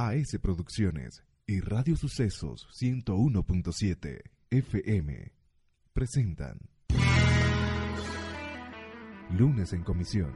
AS 0.00 0.38
Producciones 0.40 1.24
y 1.44 1.58
Radio 1.58 1.96
Sucesos 1.96 2.68
101.7 2.70 4.22
FM 4.48 5.32
presentan 5.92 6.60
Lunes 9.36 9.72
en 9.72 9.82
Comisión. 9.82 10.32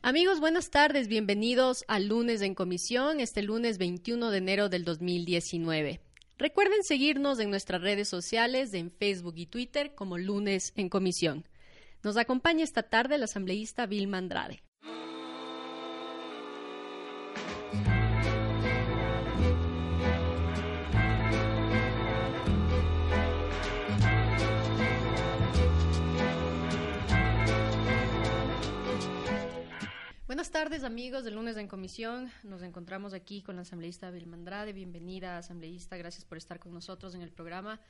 Amigos, 0.00 0.40
buenas 0.40 0.70
tardes, 0.70 1.06
bienvenidos 1.06 1.84
a 1.86 2.00
Lunes 2.00 2.40
en 2.40 2.54
Comisión, 2.54 3.20
este 3.20 3.42
lunes 3.42 3.76
21 3.76 4.30
de 4.30 4.38
enero 4.38 4.70
del 4.70 4.86
2019. 4.86 6.00
Recuerden 6.38 6.82
seguirnos 6.82 7.38
en 7.40 7.50
nuestras 7.50 7.82
redes 7.82 8.08
sociales, 8.08 8.72
en 8.72 8.90
Facebook 8.90 9.34
y 9.36 9.44
Twitter 9.44 9.94
como 9.94 10.16
Lunes 10.16 10.72
en 10.76 10.88
Comisión. 10.88 11.46
Nos 12.02 12.16
acompaña 12.16 12.64
esta 12.64 12.84
tarde 12.84 13.16
el 13.16 13.24
asambleísta 13.24 13.84
Vilma 13.84 14.16
Andrade. 14.16 14.62
Buenas 30.36 30.50
tardes 30.50 30.84
amigos 30.84 31.24
de 31.24 31.30
Lunes 31.30 31.56
en 31.56 31.66
Comisión. 31.66 32.30
Nos 32.42 32.60
encontramos 32.60 33.14
aquí 33.14 33.40
con 33.40 33.56
la 33.56 33.62
asambleísta 33.62 34.10
Vilma 34.10 34.36
Andrade. 34.36 34.74
Bienvenida 34.74 35.38
asambleísta, 35.38 35.96
gracias 35.96 36.26
por 36.26 36.36
estar 36.36 36.58
con 36.58 36.74
nosotros 36.74 37.14
en 37.14 37.22
el 37.22 37.32
programa 37.32 37.80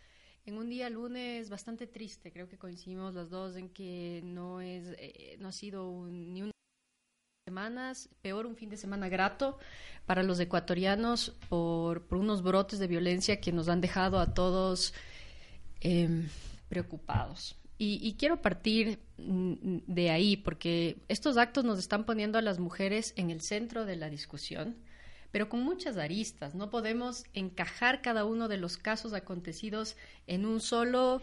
en 0.45 0.57
un 0.57 0.69
día 0.69 0.89
lunes 0.89 1.51
bastante 1.51 1.89
triste. 1.89 2.31
Creo 2.31 2.49
que 2.49 2.57
coincidimos 2.57 3.15
las 3.15 3.31
dos 3.31 3.57
en 3.57 3.69
que 3.71 4.21
no 4.23 4.61
es, 4.61 4.95
eh, 4.97 5.37
no 5.41 5.49
ha 5.49 5.53
sido 5.53 6.07
ni 6.09 6.43
una 6.43 6.53
semanas, 7.49 8.11
peor 8.23 8.47
un 8.47 8.55
fin 8.55 8.71
de 8.71 8.77
semana 8.77 9.09
grato 9.09 9.59
para 10.07 10.23
los 10.23 10.39
ecuatorianos 10.39 11.35
por, 11.49 12.07
unos 12.13 12.43
brotes 12.45 12.79
de 12.79 12.87
violencia 12.87 13.41
que 13.41 13.51
nos 13.51 13.69
han 13.69 13.81
dejado 13.81 14.21
a 14.21 14.35
todos 14.35 14.95
em, 15.81 16.29
preocupados. 16.69 17.57
Y, 17.79 18.15
quiero 18.19 18.41
partir 18.41 18.99
mm, 19.19 19.79
de 19.87 20.11
ahí 20.11 20.37
porque 20.37 20.97
estos 21.09 21.37
actos 21.37 21.65
nos 21.65 21.79
están 21.79 22.05
poniendo 22.05 22.39
a 22.39 22.43
las 22.43 22.59
mujeres 22.59 23.13
en 23.17 23.31
el 23.31 23.41
centro 23.43 23.85
de 23.85 23.97
la 23.97 24.09
discusión 24.09 24.77
pero 25.37 25.51
con 25.51 25.63
muchas 25.63 25.99
aristas. 25.99 26.55
No 26.55 26.71
podemos 26.71 27.25
encajar 27.35 28.01
cada 28.01 28.25
uno 28.25 28.49
de 28.49 28.57
los 28.57 28.79
casos 28.79 29.13
acontecidos 29.13 29.97
en 30.27 30.47
un 30.47 30.61
solo 30.61 31.17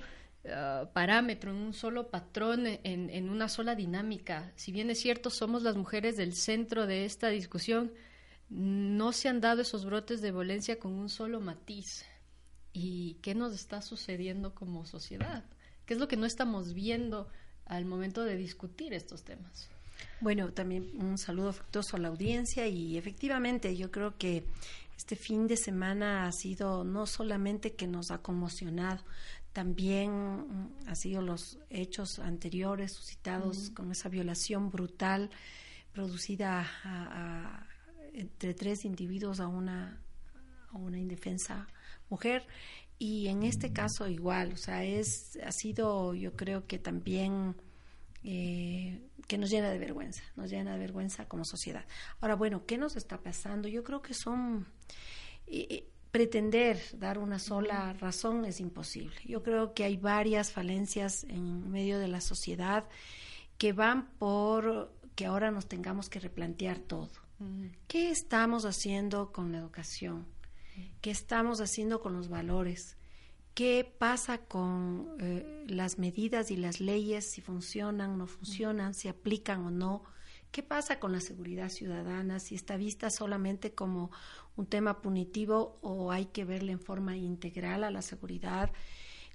uh, 0.45 0.85
parámetro, 0.93 1.49
en 1.49 1.57
un 1.57 1.73
solo 1.73 2.11
patrón, 2.11 2.67
en, 2.67 3.29
una 3.29 3.49
sola 3.49 3.73
dinámica. 3.73 4.51
Si 4.55 4.71
bien 4.71 4.91
es 4.91 4.99
cierto, 4.99 5.31
somos 5.31 5.63
las 5.63 5.75
mujeres 5.75 6.15
del 6.15 6.35
centro 6.35 6.85
de 6.85 7.05
esta 7.05 7.29
discusión, 7.29 7.91
no 8.49 9.13
se 9.13 9.29
han 9.29 9.41
dado 9.41 9.63
esos 9.63 9.83
brotes 9.83 10.21
de 10.21 10.31
violencia 10.31 10.77
con 10.77 10.93
un 10.93 11.09
solo 11.09 11.39
matiz. 11.39 12.05
¿Y 12.71 13.15
qué 13.23 13.33
nos 13.33 13.53
está 13.55 13.81
sucediendo 13.81 14.53
como 14.53 14.85
sociedad? 14.85 15.43
¿Qué 15.85 15.93
es 15.93 15.99
lo 15.99 16.07
que 16.07 16.17
no 16.17 16.25
estamos 16.25 16.73
viendo 16.73 17.27
al 17.65 17.85
momento 17.85 18.23
de 18.23 18.35
discutir 18.35 18.93
estos 18.93 19.23
temas? 19.23 19.69
Bueno, 20.21 20.53
también 20.53 20.89
un 20.99 21.17
saludo 21.17 21.49
afectuoso 21.49 21.97
a 21.97 21.99
la 21.99 22.07
audiencia 22.07 22.67
y 22.67 22.97
efectivamente 22.97 23.75
yo 23.75 23.91
creo 23.91 24.17
que 24.17 24.45
este 24.97 25.15
fin 25.15 25.47
de 25.47 25.57
semana 25.57 26.25
ha 26.25 26.31
sido 26.31 26.83
no 26.83 27.05
solamente 27.05 27.73
que 27.73 27.87
nos 27.87 28.11
ha 28.11 28.19
conmocionado, 28.19 29.03
también 29.51 30.11
mm, 30.11 30.69
ha 30.87 30.95
sido 30.95 31.21
los 31.21 31.59
hechos 31.69 32.19
anteriores 32.19 32.93
suscitados 32.93 33.69
con 33.71 33.91
esa 33.91 34.09
violación 34.09 34.69
brutal 34.71 35.29
producida 35.93 36.65
entre 38.13 38.53
tres 38.53 38.83
individuos 38.83 39.39
a 39.39 39.47
una, 39.47 40.01
a 40.71 40.77
una 40.77 40.97
indefensa 40.97 41.67
mujer 42.09 42.45
y 42.99 43.27
en 43.27 43.43
este 43.43 43.73
caso 43.73 44.07
igual, 44.07 44.53
o 44.53 44.57
sea, 44.57 44.83
es 44.83 45.37
ha 45.45 45.51
sido 45.51 46.13
yo 46.13 46.33
creo 46.33 46.67
que 46.67 46.79
también 46.79 47.55
eh, 48.23 49.01
que 49.27 49.37
nos 49.37 49.49
llena 49.49 49.69
de 49.69 49.79
vergüenza, 49.79 50.23
nos 50.35 50.49
llena 50.49 50.73
de 50.73 50.79
vergüenza 50.79 51.27
como 51.27 51.45
sociedad. 51.45 51.85
Ahora, 52.21 52.35
bueno, 52.35 52.65
¿qué 52.65 52.77
nos 52.77 52.95
está 52.95 53.17
pasando? 53.17 53.67
Yo 53.67 53.83
creo 53.83 54.01
que 54.01 54.13
son... 54.13 54.67
Eh, 55.47 55.67
eh, 55.69 55.89
pretender 56.13 56.79
dar 56.93 57.17
una 57.17 57.39
sola 57.39 57.91
razón 57.93 58.45
es 58.45 58.59
imposible. 58.59 59.15
Yo 59.25 59.41
creo 59.41 59.73
que 59.73 59.83
hay 59.83 59.97
varias 59.97 60.51
falencias 60.51 61.23
en 61.23 61.71
medio 61.71 61.97
de 61.97 62.07
la 62.07 62.21
sociedad 62.21 62.87
que 63.57 63.73
van 63.73 64.11
por 64.19 64.93
que 65.15 65.25
ahora 65.25 65.49
nos 65.49 65.65
tengamos 65.65 66.09
que 66.09 66.19
replantear 66.19 66.77
todo. 66.77 67.09
¿Qué 67.87 68.11
estamos 68.11 68.63
haciendo 68.65 69.31
con 69.31 69.51
la 69.51 69.57
educación? 69.57 70.27
¿Qué 71.01 71.11
estamos 71.11 71.61
haciendo 71.61 72.01
con 72.01 72.13
los 72.13 72.29
valores? 72.29 72.97
qué 73.53 73.93
pasa 73.97 74.39
con 74.39 75.15
eh, 75.19 75.65
las 75.67 75.99
medidas 75.99 76.51
y 76.51 76.57
las 76.57 76.79
leyes, 76.79 77.29
si 77.31 77.41
funcionan 77.41 78.11
o 78.11 78.17
no 78.17 78.27
funcionan, 78.27 78.93
si 78.93 79.07
aplican 79.07 79.65
o 79.65 79.71
no, 79.71 80.03
qué 80.51 80.63
pasa 80.63 80.99
con 80.99 81.11
la 81.11 81.19
seguridad 81.19 81.69
ciudadana, 81.69 82.39
si 82.39 82.55
está 82.55 82.77
vista 82.77 83.09
solamente 83.09 83.73
como 83.73 84.11
un 84.55 84.65
tema 84.65 85.01
punitivo 85.01 85.77
o 85.81 86.11
hay 86.11 86.25
que 86.25 86.45
verle 86.45 86.71
en 86.71 86.79
forma 86.79 87.15
integral 87.15 87.83
a 87.83 87.91
la 87.91 88.01
seguridad. 88.01 88.71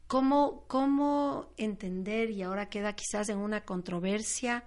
¿Cómo, 0.07 0.65
cómo 0.69 1.53
entender, 1.57 2.31
y 2.31 2.43
ahora 2.43 2.71
queda 2.71 2.95
quizás 2.95 3.29
en 3.29 3.39
una 3.39 3.65
controversia, 3.65 4.65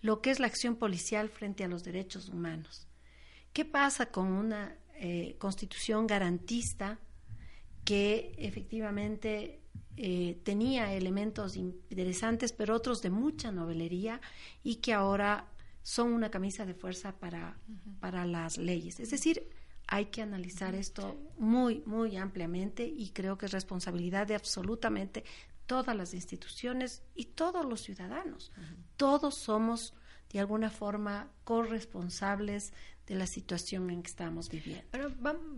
lo 0.00 0.22
que 0.22 0.30
es 0.30 0.38
la 0.38 0.46
acción 0.46 0.76
policial 0.76 1.28
frente 1.28 1.64
a 1.64 1.68
los 1.68 1.82
derechos 1.82 2.28
humanos? 2.28 2.86
¿Qué 3.52 3.64
pasa 3.64 4.06
con 4.06 4.28
una 4.28 4.76
eh, 4.98 5.36
constitución 5.38 6.06
garantista 6.06 6.98
que 7.84 8.34
efectivamente 8.38 9.60
eh, 9.96 10.40
tenía 10.42 10.92
elementos 10.92 11.56
interesantes, 11.56 12.52
pero 12.52 12.74
otros 12.74 13.00
de 13.02 13.10
mucha 13.10 13.52
novelería 13.52 14.20
y 14.62 14.76
que 14.76 14.92
ahora 14.92 15.48
son 15.82 16.12
una 16.12 16.30
camisa 16.30 16.66
de 16.66 16.74
fuerza 16.74 17.12
para, 17.16 17.56
para 18.00 18.26
las 18.26 18.58
leyes. 18.58 19.00
Es 19.00 19.10
decir, 19.10 19.48
hay 19.86 20.06
que 20.06 20.22
analizar 20.22 20.74
esto 20.74 21.16
muy, 21.38 21.82
muy 21.86 22.16
ampliamente 22.16 22.84
y 22.84 23.10
creo 23.10 23.38
que 23.38 23.46
es 23.46 23.52
responsabilidad 23.52 24.26
de 24.26 24.34
absolutamente 24.34 25.24
todas 25.66 25.96
las 25.96 26.14
instituciones 26.14 27.02
y 27.14 27.26
todos 27.26 27.64
los 27.64 27.82
ciudadanos. 27.82 28.52
Todos 28.96 29.34
somos 29.34 29.94
de 30.32 30.40
alguna 30.40 30.70
forma 30.70 31.30
corresponsables 31.44 32.72
de 33.06 33.14
la 33.14 33.26
situación 33.26 33.90
en 33.90 34.02
que 34.02 34.08
estamos 34.08 34.48
viviendo. 34.48 34.84
Pero 34.90 35.10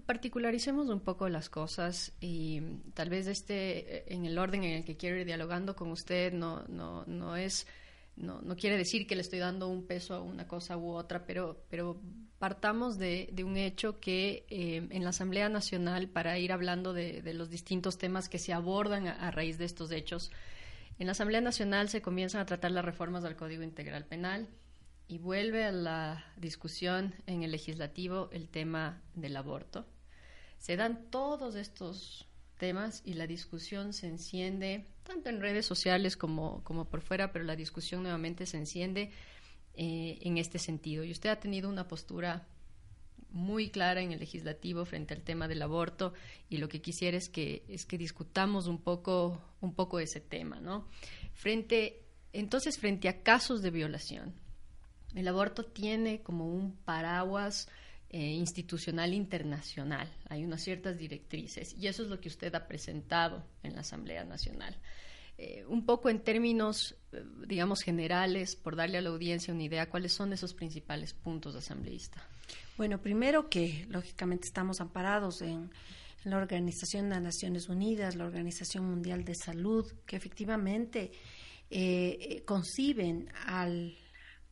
particularicemos 0.04 0.88
un 0.88 1.00
poco 1.00 1.28
las 1.28 1.48
cosas 1.48 2.12
y 2.20 2.60
tal 2.94 3.09
vez 3.09 3.26
este 3.26 4.12
en 4.12 4.26
el 4.26 4.38
orden 4.38 4.64
en 4.64 4.76
el 4.78 4.84
que 4.84 4.97
quiero 4.97 5.16
ir 5.16 5.26
dialogando 5.26 5.75
con 5.75 5.91
usted 5.91 6.32
no 6.32 6.64
no 6.69 7.04
no 7.06 7.37
es 7.37 7.66
no, 8.20 8.41
no 8.42 8.56
quiere 8.56 8.76
decir 8.76 9.06
que 9.06 9.14
le 9.14 9.22
estoy 9.22 9.38
dando 9.38 9.69
un 9.69 9.87
peso 9.87 10.14
a 10.14 10.20
una 10.20 10.47
cosa 10.47 10.76
u 10.76 10.91
otra, 10.91 11.25
pero, 11.25 11.64
pero 11.69 12.00
partamos 12.38 12.98
de, 12.98 13.28
de 13.32 13.44
un 13.44 13.56
hecho 13.56 14.00
que 14.00 14.44
eh, 14.50 14.87
en 14.91 15.04
la 15.04 15.10
Asamblea 15.10 15.48
Nacional, 15.48 16.08
para 16.08 16.38
ir 16.38 16.53
hablando 16.53 16.92
de, 16.92 17.22
de 17.22 17.34
los 17.34 17.50
distintos 17.50 17.98
temas 17.98 18.28
que 18.28 18.38
se 18.38 18.53
abordan 18.53 19.06
a, 19.06 19.31
raíz 19.31 19.58
de 19.58 19.64
estos 19.64 19.91
hechos, 19.92 20.31
en 20.98 21.06
la 21.06 21.12
Asamblea 21.12 21.41
Nacional 21.41 21.88
se 21.88 22.03
comienzan 22.03 22.41
a 22.41 22.47
tratar 22.47 22.72
las 22.72 22.84
reformas 22.84 23.22
del 23.22 23.37
Código 23.37 23.62
Integral 23.62 24.04
Penal, 24.04 24.48
y 25.08 25.19
vuelve 25.19 25.64
a 25.64 25.72
la 25.72 26.24
discusión 26.36 27.14
en 27.26 27.42
el 27.42 27.50
legislativo 27.50 28.28
el 28.30 28.48
tema 28.48 29.02
del 29.14 29.36
aborto. 29.36 29.86
Se 30.58 30.76
dan 30.76 31.10
todos 31.10 31.54
estos 31.54 32.28
temas 32.58 33.02
y 33.04 33.14
la 33.14 33.26
discusión 33.26 33.92
se 33.94 34.08
enciende 34.08 34.84
tanto 35.04 35.30
en 35.30 35.41
redes 35.41 35.64
sociales 35.64 36.16
como, 36.16 36.62
como 36.62 36.84
por 36.91 37.00
fuera, 37.00 37.32
pero 37.32 37.44
la 37.44 37.56
discusión 37.56 38.02
nuevamente 38.02 38.44
se 38.44 38.58
enciende 38.58 39.10
eh, 39.74 40.19
en 40.20 40.36
este 40.36 40.58
sentido. 40.58 41.04
Y 41.04 41.12
usted 41.12 41.30
ha 41.30 41.40
tenido 41.40 41.70
una 41.70 41.88
postura 41.88 42.46
muy 43.30 43.70
clara 43.70 44.02
en 44.02 44.12
el 44.12 44.20
legislativo 44.20 44.84
frente 44.84 45.14
al 45.14 45.22
tema 45.22 45.49
del 45.49 45.62
aborto 45.62 46.12
y 46.49 46.58
lo 46.58 46.69
que 46.69 46.81
quisiera 46.81 47.16
es 47.16 47.28
que 47.28 47.64
es 47.69 47.84
que 47.84 47.99
discutamos 47.99 48.66
un 48.66 48.78
poco 48.78 49.40
un 49.61 49.75
poco 49.75 50.00
ese 50.00 50.20
tema, 50.20 50.61
¿no? 50.61 50.88
Frente 51.34 52.06
entonces 52.32 52.78
frente 52.78 53.08
a 53.08 53.22
casos 53.22 53.61
de 53.61 53.70
violación, 53.70 54.34
el 55.14 55.28
aborto 55.28 55.64
tiene 55.64 56.22
como 56.22 56.46
un 56.46 56.76
paraguas 56.84 57.69
eh, 58.10 58.31
institucional 58.31 59.12
internacional. 59.12 60.10
Hay 60.31 60.43
unas 60.43 60.62
ciertas 60.62 60.96
directrices 60.96 61.75
y 61.78 61.88
eso 61.88 62.02
es 62.02 62.08
lo 62.08 62.19
que 62.19 62.28
usted 62.28 62.55
ha 62.55 62.66
presentado 62.66 63.44
en 63.62 63.75
la 63.75 63.82
Asamblea 63.82 64.25
Nacional. 64.25 64.75
Eh, 65.37 65.66
un 65.69 65.84
poco 65.84 66.08
en 66.08 66.20
términos, 66.20 66.96
eh, 67.12 67.22
digamos, 67.46 67.82
generales, 67.82 68.56
por 68.56 68.76
darle 68.76 68.96
a 68.96 69.02
la 69.02 69.10
audiencia 69.10 69.52
una 69.52 69.62
idea, 69.62 69.90
¿cuáles 69.90 70.14
son 70.14 70.32
esos 70.32 70.55
principales 70.55 71.12
puntos 71.12 71.52
de 71.52 71.58
asambleísta? 71.58 72.26
Bueno, 72.78 72.99
primero 72.99 73.50
que 73.50 73.84
lógicamente 73.90 74.46
estamos 74.46 74.81
amparados 74.81 75.43
en, 75.43 75.70
la 76.25 76.38
Organización 76.38 77.11
de 77.11 77.14
las 77.14 77.22
Naciones 77.22 77.69
Unidas, 77.69 78.16
la 78.16 78.25
Organización 78.25 78.87
Mundial 78.87 79.25
de 79.25 79.34
Salud, 79.34 79.87
que 80.04 80.16
efectivamente 80.16 81.12
conciben 82.44 83.31
al 83.46 83.96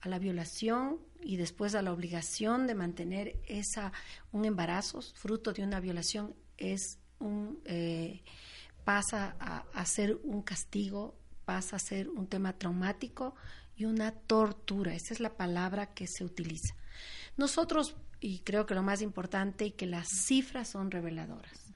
a 0.07 0.09
la 0.09 0.19
violación 0.19 0.99
y 1.23 1.37
después 1.37 1.75
a 1.75 1.83
la 1.83 1.93
obligación 1.93 2.67
de 2.67 2.75
mantener 2.75 3.37
esa 3.47 3.93
un 4.33 4.45
embarazo 4.45 5.03
fruto 5.03 5.53
de 5.53 5.63
una 5.63 5.81
violación 5.81 6.35
es 6.57 6.99
un 7.19 7.61
eh, 7.65 8.23
pasa 8.85 9.37
a, 9.41 9.65
a, 9.75 9.85
ser 9.85 10.19
un 10.23 10.43
castigo, 10.43 11.17
pasa 11.45 11.77
a 11.77 11.81
ser 11.81 12.09
un 12.09 12.29
tema 12.29 12.53
traumático 12.53 13.35
y 13.77 13.85
una 13.85 14.13
tortura. 14.13 14.95
Esa 14.95 15.13
es 15.13 15.21
la 15.21 15.37
palabra 15.37 15.93
que 15.93 16.07
se 16.07 16.25
utiliza. 16.25 16.75
Nosotros, 17.37 17.97
y 18.21 18.39
creo 18.41 18.65
que 18.65 18.75
lo 18.75 18.85
más 18.85 19.03
importante, 19.03 19.67
y 19.67 19.71
que 19.73 19.87
las 19.87 20.07
cifras 20.27 20.69
son 20.69 20.91
reveladoras. 20.91 21.75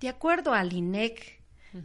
De 0.00 0.08
acuerdo 0.08 0.52
al 0.52 0.72
INEC, 0.72 1.42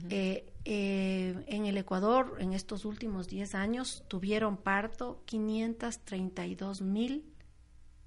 eh, 0.09 0.53
eh, 0.65 1.43
en 1.47 1.65
el 1.65 1.77
Ecuador, 1.77 2.37
en 2.39 2.53
estos 2.53 2.85
últimos 2.85 3.27
10 3.27 3.55
años, 3.55 4.03
tuvieron 4.07 4.57
parto 4.57 5.23
532 5.25 6.81
mil 6.81 7.25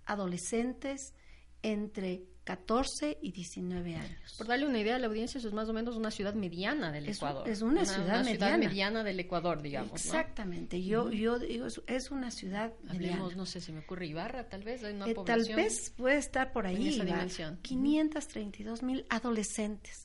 adolescentes 0.07 1.15
entre 1.63 2.25
14 2.45 3.19
y 3.23 3.33
19 3.33 3.97
años. 3.97 4.35
Por 4.37 4.47
darle 4.47 4.67
una 4.67 4.79
idea 4.79 4.97
a 4.97 4.99
la 4.99 5.07
audiencia, 5.07 5.39
eso 5.39 5.49
es 5.49 5.55
más 5.55 5.69
o 5.69 5.73
menos 5.73 5.97
una 5.97 6.11
ciudad 6.11 6.35
mediana 6.35 6.93
del 6.93 7.09
Ecuador. 7.09 7.49
Es 7.49 7.63
una, 7.63 7.87
ciudad, 7.87 8.23
mediana. 8.23 8.59
mediana. 8.59 9.03
del 9.03 9.19
Ecuador, 9.19 9.63
digamos. 9.63 9.93
Exactamente. 9.93 10.83
Yo, 10.83 11.11
yo 11.11 11.39
digo, 11.39 11.67
es 11.87 12.11
una 12.11 12.31
ciudad 12.31 12.75
Hablemos, 12.89 13.35
no 13.35 13.47
sé, 13.47 13.63
si 13.63 13.73
me 13.73 13.81
ocurre 13.81 14.07
Ibarra, 14.07 14.49
tal 14.49 14.63
vez. 14.63 14.85
Hay 14.85 14.95
una 14.95 15.07
eh, 15.07 15.17
tal 15.25 15.45
vez 15.55 15.91
puede 15.97 16.19
estar 16.19 16.53
por 16.53 16.67
ahí. 16.67 16.89
esa 16.89 17.05
dimensión. 17.05 17.59
532 17.63 18.83
mil 18.83 19.07
adolescentes. 19.09 20.04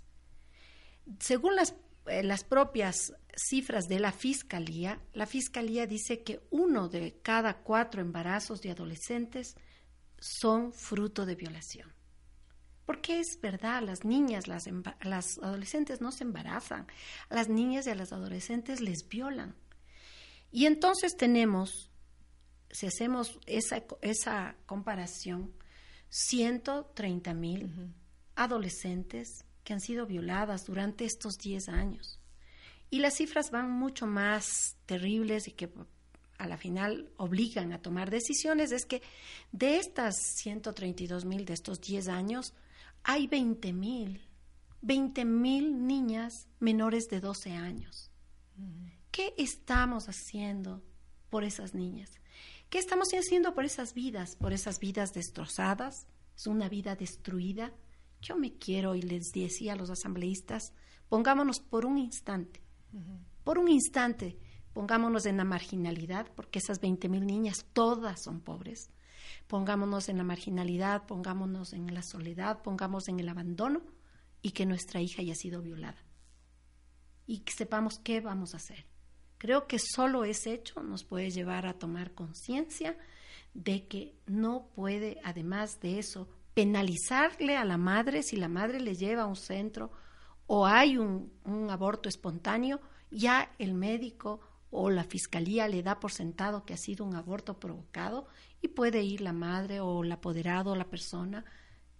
Según 1.19 1.55
las, 1.55 1.75
eh, 2.05 2.23
las 2.23 2.43
propias 2.43 3.13
cifras 3.35 3.87
de 3.87 3.99
la 3.99 4.11
Fiscalía, 4.11 5.01
la 5.13 5.25
Fiscalía 5.25 5.87
dice 5.87 6.23
que 6.23 6.41
uno 6.51 6.89
de 6.89 7.19
cada 7.21 7.59
cuatro 7.59 8.01
embarazos 8.01 8.61
de 8.61 8.71
adolescentes 8.71 9.55
son 10.19 10.73
fruto 10.73 11.25
de 11.25 11.35
violación. 11.35 11.91
Porque 12.85 13.19
es 13.19 13.39
verdad, 13.41 13.83
las 13.83 14.03
niñas, 14.03 14.47
las, 14.47 14.65
las 15.01 15.37
adolescentes 15.37 16.01
no 16.01 16.11
se 16.11 16.23
embarazan, 16.23 16.87
a 17.29 17.35
las 17.35 17.47
niñas 17.47 17.87
y 17.87 17.91
a 17.91 17.95
las 17.95 18.11
adolescentes 18.11 18.81
les 18.81 19.07
violan. 19.07 19.55
Y 20.51 20.65
entonces 20.65 21.15
tenemos, 21.15 21.91
si 22.71 22.87
hacemos 22.87 23.39
esa, 23.45 23.83
esa 24.01 24.55
comparación, 24.65 25.53
130 26.09 27.33
mil 27.35 27.93
adolescentes 28.35 29.45
han 29.73 29.81
sido 29.81 30.05
violadas 30.05 30.65
durante 30.65 31.05
estos 31.05 31.37
10 31.37 31.69
años. 31.69 32.19
Y 32.89 32.99
las 32.99 33.15
cifras 33.15 33.51
van 33.51 33.71
mucho 33.71 34.07
más 34.07 34.77
terribles 34.85 35.47
y 35.47 35.51
que 35.51 35.69
a 36.39 36.47
la 36.47 36.57
final 36.57 37.11
obligan 37.17 37.73
a 37.73 37.81
tomar 37.81 38.09
decisiones, 38.09 38.71
es 38.71 38.85
que 38.85 39.01
de 39.51 39.77
estas 39.77 40.15
132 40.37 41.25
mil 41.25 41.45
de 41.45 41.53
estos 41.53 41.81
10 41.81 42.07
años, 42.07 42.53
hay 43.03 43.27
20 43.27 43.73
mil, 43.73 44.21
20 44.81 45.25
mil 45.25 45.85
niñas 45.85 46.47
menores 46.59 47.09
de 47.09 47.19
12 47.19 47.51
años. 47.51 48.09
¿Qué 49.11 49.33
estamos 49.37 50.07
haciendo 50.07 50.81
por 51.29 51.43
esas 51.43 51.73
niñas? 51.73 52.11
¿Qué 52.69 52.79
estamos 52.79 53.09
haciendo 53.13 53.53
por 53.53 53.65
esas 53.65 53.93
vidas, 53.93 54.35
por 54.35 54.53
esas 54.53 54.79
vidas 54.79 55.13
destrozadas? 55.13 56.07
Es 56.37 56.47
una 56.47 56.69
vida 56.69 56.95
destruida. 56.95 57.73
Yo 58.21 58.35
me 58.35 58.53
quiero 58.57 58.95
y 58.95 59.01
les 59.01 59.31
decía 59.31 59.73
a 59.73 59.75
los 59.75 59.89
asambleístas, 59.89 60.73
pongámonos 61.07 61.59
por 61.59 61.85
un 61.85 61.97
instante, 61.97 62.61
por 63.43 63.57
un 63.57 63.69
instante, 63.69 64.37
pongámonos 64.73 65.25
en 65.25 65.37
la 65.37 65.43
marginalidad, 65.43 66.27
porque 66.35 66.59
esas 66.59 66.79
20 66.79 67.09
mil 67.09 67.25
niñas 67.25 67.65
todas 67.73 68.21
son 68.23 68.41
pobres 68.41 68.89
pongámonos 69.49 70.09
en 70.09 70.17
la 70.17 70.23
marginalidad, 70.23 71.05
pongámonos 71.05 71.73
en 71.73 71.93
la 71.93 72.03
soledad, 72.03 72.61
pongamos 72.61 73.07
en 73.07 73.19
el 73.19 73.29
abandono 73.29 73.81
y 74.41 74.51
que 74.51 74.67
nuestra 74.67 75.01
hija 75.01 75.21
haya 75.21 75.35
sido 75.35 75.61
violada. 75.61 75.97
Y 77.25 77.39
que 77.39 77.53
sepamos 77.53 77.99
qué 77.99 78.21
vamos 78.21 78.53
a 78.53 78.57
hacer. 78.57 78.85
Creo 79.39 79.67
que 79.67 79.79
solo 79.79 80.23
ese 80.23 80.53
hecho 80.53 80.83
nos 80.83 81.03
puede 81.03 81.31
llevar 81.31 81.65
a 81.65 81.79
tomar 81.79 82.13
conciencia 82.13 82.95
de 83.55 83.87
que 83.87 84.15
no 84.27 84.67
puede, 84.75 85.19
además 85.23 85.79
de 85.79 85.97
eso, 85.97 86.29
penalizarle 86.53 87.57
a 87.57 87.65
la 87.65 87.77
madre 87.77 88.23
si 88.23 88.35
la 88.35 88.47
madre 88.47 88.79
le 88.79 88.95
lleva 88.95 89.23
a 89.23 89.27
un 89.27 89.35
centro 89.35 89.91
o 90.47 90.65
hay 90.65 90.97
un, 90.97 91.31
un 91.45 91.69
aborto 91.69 92.09
espontáneo, 92.09 92.81
ya 93.11 93.51
el 93.59 93.73
médico 93.73 94.39
o 94.71 94.89
la 94.89 95.03
fiscalía 95.03 95.67
le 95.67 95.83
da 95.83 95.99
por 95.99 96.11
sentado 96.11 96.65
que 96.65 96.73
ha 96.73 96.77
sido 96.77 97.05
un 97.05 97.15
aborto 97.15 97.59
provocado 97.59 98.27
y 98.61 98.69
puede 98.69 99.03
ir 99.03 99.21
la 99.21 99.33
madre 99.33 99.79
o 99.79 100.03
el 100.03 100.11
apoderado 100.11 100.71
o 100.71 100.75
la 100.75 100.89
persona 100.89 101.45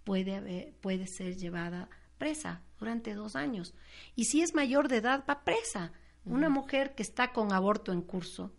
puede, 0.04 0.74
puede 0.80 1.06
ser 1.06 1.36
llevada 1.36 1.88
presa 2.18 2.62
durante 2.78 3.14
dos 3.14 3.36
años. 3.36 3.74
Y 4.14 4.24
si 4.24 4.42
es 4.42 4.54
mayor 4.54 4.88
de 4.88 4.98
edad, 4.98 5.24
va 5.28 5.44
presa. 5.44 5.92
Una 6.24 6.48
mujer 6.48 6.94
que 6.94 7.02
está 7.02 7.32
con 7.32 7.52
aborto 7.52 7.92
en 7.92 8.02
curso, 8.02 8.52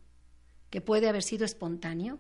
que 0.70 0.82
puede 0.82 1.08
haber 1.08 1.22
sido 1.22 1.46
espontáneo, 1.46 2.20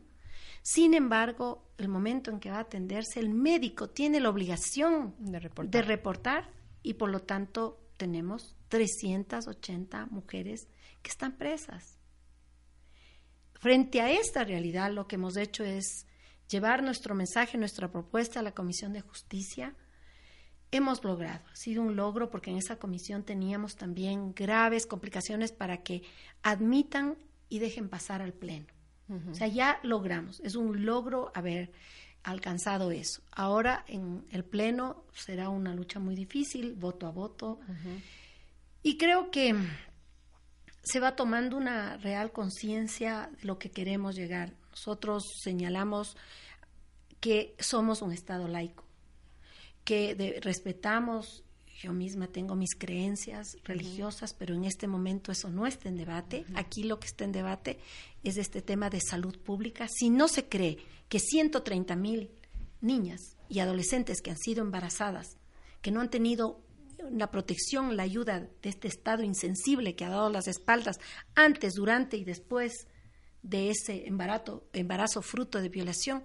sin 0.61 0.93
embargo, 0.93 1.67
el 1.77 1.87
momento 1.87 2.29
en 2.29 2.39
que 2.39 2.51
va 2.51 2.57
a 2.57 2.61
atenderse, 2.61 3.19
el 3.19 3.29
médico 3.29 3.89
tiene 3.89 4.19
la 4.19 4.29
obligación 4.29 5.15
de 5.19 5.39
reportar, 5.39 5.71
de 5.71 5.81
reportar 5.81 6.49
y 6.83 6.93
por 6.93 7.09
lo 7.09 7.21
tanto 7.21 7.79
tenemos 7.97 8.55
380 8.69 10.07
mujeres 10.07 10.67
que 11.01 11.09
están 11.09 11.37
presas. 11.37 11.97
Frente 13.53 14.01
a 14.01 14.11
esta 14.11 14.43
realidad, 14.43 14.91
lo 14.91 15.07
que 15.07 15.15
hemos 15.15 15.37
hecho 15.37 15.63
es 15.63 16.07
llevar 16.47 16.83
nuestro 16.83 17.15
mensaje, 17.15 17.57
nuestra 17.57 17.91
propuesta 17.91 18.39
a 18.39 18.43
la 18.43 18.53
Comisión 18.53 18.93
de 18.93 19.01
Justicia. 19.01 19.75
Hemos 20.71 21.03
logrado, 21.03 21.43
ha 21.51 21.55
sido 21.55 21.81
un 21.81 21.95
logro 21.95 22.29
porque 22.29 22.49
en 22.49 22.57
esa 22.57 22.77
comisión 22.77 23.23
teníamos 23.23 23.75
también 23.75 24.33
graves 24.33 24.85
complicaciones 24.85 25.51
para 25.51 25.83
que 25.83 26.03
admitan 26.43 27.17
y 27.49 27.59
dejen 27.59 27.89
pasar 27.89 28.21
al 28.21 28.33
Pleno. 28.33 28.67
O 29.29 29.33
sea, 29.33 29.47
ya 29.47 29.79
logramos, 29.83 30.39
es 30.39 30.55
un 30.55 30.85
logro 30.85 31.31
haber 31.33 31.71
alcanzado 32.23 32.91
eso. 32.91 33.21
Ahora 33.31 33.83
en 33.87 34.25
el 34.31 34.43
Pleno 34.43 35.03
será 35.13 35.49
una 35.49 35.73
lucha 35.73 35.99
muy 35.99 36.15
difícil, 36.15 36.73
voto 36.73 37.07
a 37.07 37.11
voto. 37.11 37.59
Y 38.83 38.97
creo 38.97 39.31
que 39.31 39.55
se 40.83 40.99
va 40.99 41.15
tomando 41.15 41.57
una 41.57 41.97
real 41.97 42.31
conciencia 42.31 43.29
de 43.39 43.47
lo 43.47 43.59
que 43.59 43.69
queremos 43.71 44.15
llegar. 44.15 44.53
Nosotros 44.71 45.23
señalamos 45.41 46.17
que 47.19 47.55
somos 47.59 48.01
un 48.01 48.11
Estado 48.11 48.47
laico, 48.47 48.85
que 49.83 50.39
respetamos, 50.41 51.43
yo 51.81 51.93
misma 51.93 52.27
tengo 52.27 52.55
mis 52.55 52.75
creencias 52.75 53.57
religiosas, 53.63 54.33
pero 54.33 54.53
en 54.53 54.65
este 54.65 54.87
momento 54.87 55.31
eso 55.31 55.49
no 55.49 55.65
está 55.65 55.89
en 55.89 55.97
debate. 55.97 56.45
Aquí 56.53 56.83
lo 56.83 56.99
que 56.99 57.07
está 57.07 57.23
en 57.23 57.31
debate 57.31 57.79
es 58.23 58.37
este 58.37 58.61
tema 58.61 58.89
de 58.89 59.01
salud 59.01 59.37
pública. 59.39 59.87
Si 59.87 60.09
no 60.09 60.27
se 60.27 60.47
cree 60.47 60.77
que 61.09 61.19
130 61.19 61.95
mil 61.95 62.29
niñas 62.81 63.35
y 63.49 63.59
adolescentes 63.59 64.21
que 64.21 64.29
han 64.29 64.37
sido 64.37 64.61
embarazadas, 64.61 65.37
que 65.81 65.91
no 65.91 66.01
han 66.01 66.09
tenido 66.09 66.61
la 67.11 67.31
protección, 67.31 67.97
la 67.97 68.03
ayuda 68.03 68.39
de 68.39 68.69
este 68.69 68.87
Estado 68.87 69.23
insensible 69.23 69.95
que 69.95 70.05
ha 70.05 70.09
dado 70.09 70.29
las 70.29 70.47
espaldas 70.47 70.99
antes, 71.33 71.73
durante 71.73 72.17
y 72.17 72.23
después 72.23 72.87
de 73.41 73.71
ese 73.71 74.07
embarazo, 74.07 74.67
embarazo 74.73 75.23
fruto 75.23 75.59
de 75.61 75.69
violación, 75.69 76.23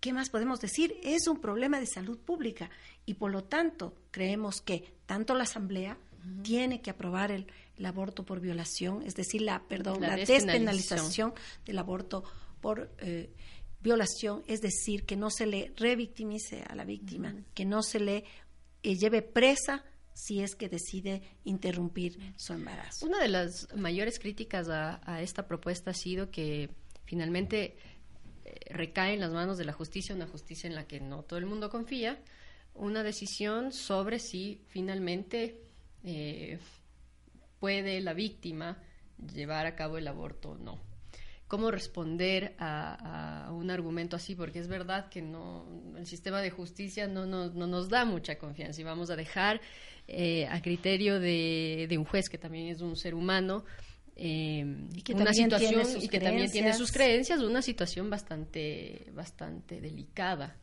¿qué 0.00 0.12
más 0.12 0.30
podemos 0.30 0.60
decir? 0.60 0.98
Es 1.02 1.26
un 1.26 1.40
problema 1.40 1.78
de 1.78 1.86
salud 1.86 2.18
pública 2.18 2.70
y 3.06 3.14
por 3.14 3.30
lo 3.30 3.44
tanto 3.44 3.94
creemos 4.10 4.60
que 4.60 4.94
tanto 5.06 5.34
la 5.34 5.44
Asamblea 5.44 5.98
tiene 6.42 6.80
que 6.80 6.90
aprobar 6.90 7.30
el, 7.30 7.46
aborto 7.84 8.26
por 8.26 8.40
violación, 8.40 9.02
es 9.02 9.14
decir, 9.14 9.40
la, 9.40 9.62
perdón, 9.66 10.02
la, 10.02 10.16
despenalización 10.16 11.32
del 11.64 11.78
aborto 11.78 12.24
por 12.60 12.92
eh, 12.98 13.32
violación, 13.80 14.42
es 14.46 14.60
decir, 14.60 15.06
que 15.06 15.16
no 15.16 15.30
se 15.30 15.46
le 15.46 15.72
revictimice 15.76 16.62
a 16.68 16.74
la 16.74 16.84
víctima, 16.84 17.34
que 17.54 17.64
no 17.64 17.82
se 17.82 18.00
le 18.00 18.24
eh, 18.82 18.96
lleve 18.96 19.22
presa 19.22 19.84
si 20.12 20.42
es 20.42 20.54
que 20.54 20.68
decide 20.68 21.22
interrumpir 21.44 22.34
su 22.36 22.52
embarazo. 22.52 23.06
Una 23.06 23.20
de 23.20 23.28
las 23.28 23.68
mayores 23.74 24.18
críticas 24.18 24.68
a, 24.68 25.22
esta 25.22 25.46
propuesta 25.46 25.92
ha 25.92 25.94
sido 25.94 26.30
que 26.30 26.70
finalmente 27.04 27.76
recae 28.68 29.14
en 29.14 29.20
las 29.20 29.32
manos 29.32 29.58
de 29.58 29.64
la 29.64 29.72
justicia, 29.72 30.14
una 30.14 30.26
justicia 30.26 30.68
en 30.68 30.74
la 30.74 30.86
que 30.86 31.00
no 31.00 31.22
todo 31.22 31.38
el 31.38 31.46
mundo 31.46 31.70
confía, 31.70 32.18
una 32.74 33.02
decisión 33.02 33.72
sobre 33.72 34.18
si 34.18 34.62
finalmente 34.68 35.60
eh, 36.04 36.58
puede 37.58 38.00
la 38.00 38.14
víctima 38.14 38.78
llevar 39.34 39.66
a 39.66 39.76
cabo 39.76 39.98
el 39.98 40.08
aborto 40.08 40.50
o 40.50 40.58
no. 40.58 40.78
Cómo 41.46 41.70
responder 41.70 42.54
a, 42.58 43.50
un 43.52 43.70
argumento 43.70 44.14
así, 44.14 44.36
porque 44.36 44.60
es 44.60 44.68
verdad 44.68 45.08
que 45.08 45.20
no, 45.20 45.66
el 45.96 46.06
sistema 46.06 46.40
de 46.40 46.50
justicia 46.50 47.08
no, 47.08 47.26
no, 47.26 47.48
nos 47.50 47.88
da 47.88 48.04
mucha 48.04 48.38
confianza 48.38 48.80
y 48.80 48.84
vamos 48.84 49.10
a 49.10 49.16
dejar 49.16 49.60
eh, 50.06 50.46
a 50.46 50.62
criterio 50.62 51.18
de, 51.18 51.88
un 51.98 52.04
juez 52.04 52.30
que 52.30 52.38
también 52.38 52.68
es 52.68 52.80
un 52.80 52.96
ser 52.96 53.14
humano 53.14 53.64
eh, 54.16 54.88
y 54.94 55.02
que 55.02 55.14
una 55.14 55.32
situación 55.32 55.82
y 56.00 56.08
que 56.08 56.20
también 56.20 56.50
tiene 56.50 56.74
sus 56.74 56.92
creencias, 56.92 57.40
una 57.40 57.62
situación 57.62 58.10
bastante, 58.10 59.10
bastante 59.14 59.80
delicada. 59.80 60.56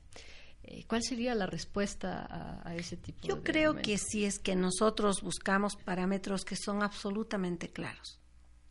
Eh, 0.63 0.83
¿Cuál 0.85 1.01
sería 1.01 1.33
la 1.33 1.45
respuesta 1.45 2.61
a, 2.63 2.75
ese 2.75 2.97
tipo 2.97 3.25
Yo 3.25 3.41
creo 3.41 3.75
que 3.77 3.97
si 3.97 4.25
es 4.25 4.37
que 4.37 4.55
nosotros 4.55 5.21
buscamos 5.21 5.77
parámetros 5.77 6.43
que 6.43 6.55
son 6.55 6.83
absolutamente 6.83 7.69
claros. 7.69 8.19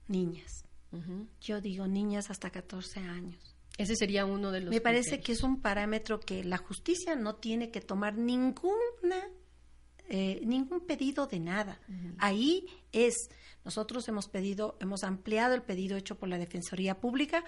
Niñas. 0.08 0.64
Yo 1.40 1.60
digo 1.60 1.86
niñas 1.86 2.30
hasta 2.30 2.50
14 2.50 3.00
años. 3.00 3.56
Ese 3.76 3.96
sería 3.96 4.24
uno 4.24 4.50
de 4.50 4.60
los. 4.60 4.70
Me 4.70 4.80
parece 4.80 5.20
que 5.20 5.32
es 5.32 5.42
un 5.42 5.60
parámetro 5.60 6.20
que 6.20 6.42
la 6.44 6.56
justicia 6.56 7.14
no 7.16 7.34
tiene 7.34 7.70
que 7.70 7.80
tomar 7.80 8.16
ninguna 8.16 9.28
eh, 10.08 10.40
ningún 10.44 10.80
pedido 10.80 11.26
de 11.26 11.40
nada. 11.40 11.80
Ahí 12.18 12.66
es, 12.92 13.14
nosotros 13.64 14.08
hemos 14.08 14.28
pedido, 14.28 14.76
hemos 14.80 15.04
ampliado 15.04 15.54
el 15.54 15.62
pedido 15.62 15.96
hecho 15.96 16.16
por 16.16 16.28
la 16.28 16.38
Defensoría 16.38 17.00
Pública, 17.00 17.44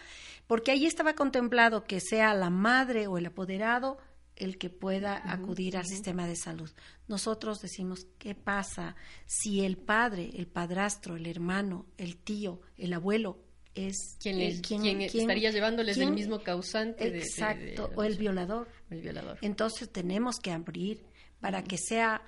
porque 0.47 0.71
ahí 0.71 0.87
estaba 0.87 1.15
contemplado 1.15 1.85
que 1.85 2.01
sea 2.01 2.35
la 2.35 2.51
madre 2.51 3.07
o 3.07 3.19
el 3.19 3.27
apoderado 3.27 3.99
el 4.37 4.57
que 4.57 4.71
pueda 4.71 5.21
acudir 5.33 5.77
al 5.77 5.87
sistema 5.87 6.27
de 6.27 6.37
salud. 6.37 6.71
Nosotros 7.09 7.61
decimos, 7.61 8.07
¿qué 8.19 8.37
pasa 8.37 8.95
si 9.27 9.65
el 9.65 9.77
padre, 9.77 10.31
el 10.35 10.47
padrastro, 10.47 11.17
el 11.17 11.27
hermano, 11.27 11.87
el 11.97 12.17
tío, 12.19 12.61
el 12.77 12.93
abuelo 12.93 13.41
es 13.75 14.17
quien, 14.21 14.41
estaría 14.41 15.51
llevándoles 15.51 15.99
el 15.99 16.13
mismo 16.13 16.41
causante 16.41 17.07
exacto 17.17 17.91
o 17.95 18.03
el 18.03 18.17
violador. 18.17 18.69
El 18.91 19.03
violador. 19.03 19.39
Entonces 19.41 19.91
tenemos 19.91 20.37
que 20.37 20.51
abrir 20.51 21.05
para 21.41 21.63
que 21.63 21.79
sea 21.79 22.23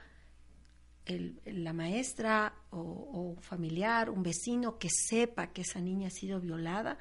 la 1.07 1.73
maestra 1.73 2.55
o, 2.71 3.35
un 3.35 3.43
familiar, 3.43 4.11
un 4.11 4.23
vecino 4.23 4.79
que 4.79 4.89
sepa 4.91 5.49
que 5.49 5.63
esa 5.63 5.81
niña 5.81 6.09
ha 6.09 6.11
sido 6.11 6.41
violada 6.41 6.99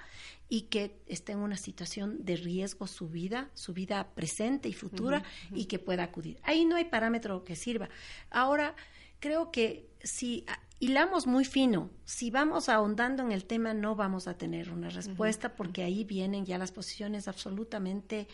y 0.48 0.64
que 0.64 1.00
esté 1.06 1.34
en 1.34 1.40
una 1.40 1.58
situación 1.58 2.26
de 2.26 2.36
riesgo 2.36 2.88
su 2.88 3.08
vida, 3.08 3.50
su 3.54 3.74
vida 3.74 4.10
presente 4.16 4.68
y 4.68 4.74
futura 4.74 5.24
y 5.54 5.66
que 5.66 5.80
pueda 5.80 6.04
acudir. 6.04 6.40
Ahí 6.44 6.66
no 6.66 6.76
hay 6.76 6.86
parámetro 6.86 7.44
que 7.44 7.56
sirva. 7.56 7.90
Ahora, 8.32 8.76
creo 9.20 9.52
que 9.52 9.90
si 10.04 10.46
hilamos 10.80 11.28
muy 11.28 11.46
fino, 11.46 11.92
si 12.06 12.32
vamos 12.32 12.70
ahondando 12.70 13.22
en 13.22 13.32
el 13.32 13.46
tema 13.46 13.74
no 13.74 13.96
vamos 13.96 14.28
a 14.28 14.38
tener 14.38 14.72
una 14.72 14.90
respuesta 14.90 15.56
porque 15.56 15.84
ahí 15.84 16.04
vienen 16.04 16.46
ya 16.46 16.58
las 16.58 16.72
posiciones 16.72 17.28
absolutamente 17.28 18.28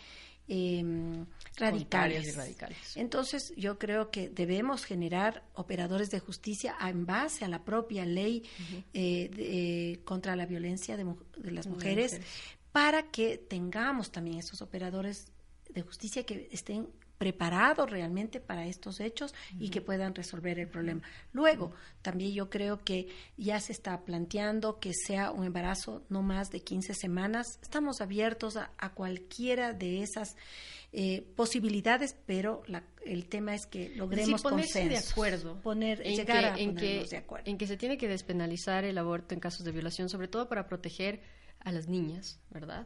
eh, 0.47 1.25
radicales. 1.57 2.37
Entonces, 2.95 3.53
yo 3.55 3.79
creo 3.79 4.11
que 4.11 4.29
debemos 4.29 4.85
generar 4.85 5.43
operadores 5.53 6.11
de 6.11 6.19
justicia 6.19 6.75
en 6.81 7.05
base 7.05 7.45
a 7.45 7.47
la 7.47 7.63
propia 7.63 8.05
ley 8.05 8.43
eh, 8.93 9.29
eh, 9.37 9.99
contra 10.03 10.35
la 10.35 10.45
violencia 10.45 10.97
de, 10.97 11.05
las 11.51 11.67
mujeres, 11.67 12.21
para 12.71 13.09
que 13.09 13.37
tengamos 13.37 14.11
también 14.11 14.39
esos 14.39 14.61
operadores 14.61 15.31
de 15.69 15.81
justicia 15.81 16.25
que 16.25 16.47
estén 16.51 16.89
preparados 17.25 17.89
realmente 17.89 18.39
para 18.39 18.67
estos 18.67 18.99
hechos 18.99 19.33
y 19.59 19.69
que 19.69 19.81
puedan 19.81 20.13
resolver 20.13 20.59
el 20.59 20.67
problema. 20.67 21.01
Luego, 21.33 21.71
también 22.03 22.31
yo 22.33 22.51
creo 22.51 22.83
que 22.83 23.07
ya 23.35 23.59
se 23.59 23.71
está 23.71 24.05
planteando 24.05 24.79
que 24.79 24.93
sea 24.93 25.31
un 25.31 25.43
embarazo 25.43 26.03
no 26.07 26.21
más 26.21 26.51
de 26.51 26.59
15 26.59 26.93
semanas. 26.93 27.57
Estamos 27.63 27.99
abiertos 27.99 28.57
a, 28.57 28.89
cualquiera 28.93 29.73
de 29.73 30.03
esas 30.03 30.37
eh, 30.93 31.25
posibilidades, 31.35 32.15
pero 32.27 32.61
el 33.03 33.25
tema 33.25 33.55
es 33.55 33.65
que 33.65 33.89
logremos 33.95 34.43
sí, 34.67 34.87
de 34.87 34.97
acuerdo, 34.97 35.59
poner, 35.63 36.05
en 36.05 36.17
llegar 36.17 36.53
que, 36.53 36.61
en 36.61 36.75
que, 36.75 37.25
En 37.45 37.57
que 37.57 37.65
se 37.65 37.75
tiene 37.75 37.97
que 37.97 38.07
despenalizar 38.07 38.83
el 38.83 38.99
aborto 38.99 39.33
en 39.33 39.39
casos 39.39 39.65
de 39.65 39.71
violación, 39.71 40.09
sobre 40.09 40.27
todo 40.27 40.47
para 40.47 40.67
proteger 40.67 41.23
a 41.61 41.71
las 41.71 41.87
niñas, 41.87 42.39
¿verdad? 42.51 42.85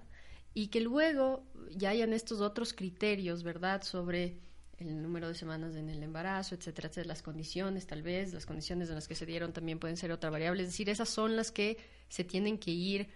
Y 0.60 0.68
que 0.68 0.82
luego 0.82 1.46
ya 1.72 1.92
hayan 1.92 2.12
estos 2.12 2.42
otros 2.42 2.74
criterios, 2.74 3.44
¿verdad?, 3.44 3.82
sobre 3.82 4.40
el 4.78 5.02
número 5.02 5.30
de 5.30 5.34
semanas 5.34 5.74
en 5.76 5.88
el 5.90 6.04
embarazo, 6.04 6.54
etcétera, 6.54 6.90
etcétera, 6.90 7.08
las 7.08 7.22
condiciones 7.22 7.88
tal 7.88 8.02
vez, 8.02 8.34
las 8.34 8.46
condiciones 8.46 8.90
en 8.90 8.96
las 8.96 9.08
que 9.08 9.16
se 9.16 9.26
dieron 9.26 9.54
también 9.54 9.80
pueden 9.80 9.96
ser 9.96 10.12
otra 10.12 10.30
variable, 10.30 10.64
es 10.64 10.70
decir, 10.70 10.90
esas 10.90 11.08
son 11.08 11.38
las 11.38 11.52
que 11.52 11.78
se 12.10 12.26
tienen 12.26 12.58
que 12.58 12.72
ir 12.72 13.08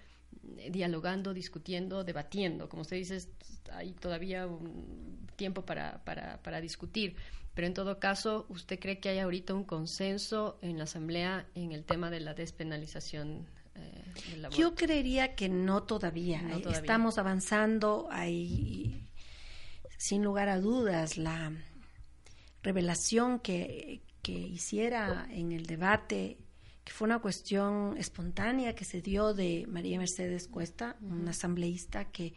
eh, 0.57 0.71
dialogando, 0.71 1.33
discutiendo, 1.33 2.05
debatiendo. 2.05 2.69
Como 2.69 2.83
usted 2.83 2.95
dice, 2.95 3.27
hay 3.73 3.91
todavía 3.91 4.47
un 4.47 5.27
tiempo 5.35 5.65
para, 5.65 6.01
para, 6.05 6.41
para 6.43 6.61
discutir, 6.61 7.17
pero 7.53 7.67
en 7.67 7.73
todo 7.73 7.99
caso, 7.99 8.45
¿usted 8.47 8.79
cree 8.79 8.99
que 9.01 9.09
hay 9.09 9.19
ahorita 9.19 9.53
un 9.53 9.65
consenso 9.65 10.59
en 10.61 10.77
la 10.77 10.85
Asamblea 10.85 11.45
en 11.55 11.73
el 11.73 11.83
tema 11.83 12.09
de 12.09 12.21
la 12.21 12.33
despenalización 12.33 13.47
eh, 13.75 14.03
Yo 14.55 14.75
creería 14.75 15.35
que 15.35 15.49
no 15.49 15.83
todavía. 15.83 16.41
Estamos 16.71 17.17
avanzando. 17.17 18.07
Hay, 18.11 19.09
sin 19.97 20.23
lugar 20.23 20.49
a 20.49 20.59
dudas, 20.59 21.17
la 21.17 21.51
revelación 22.61 23.39
que, 23.39 24.01
hiciera 24.25 25.27
en 25.31 25.51
el 25.51 25.65
debate, 25.65 26.37
que 26.83 26.93
fue 26.93 27.05
una 27.05 27.19
cuestión 27.19 27.97
espontánea 27.97 28.73
que 28.75 28.85
se 28.85 29.01
dio 29.01 29.33
de 29.33 29.65
María 29.67 29.97
Mercedes 29.97 30.47
Cuesta, 30.47 30.95
una 31.01 31.31
asambleísta 31.31 32.05
que, 32.05 32.33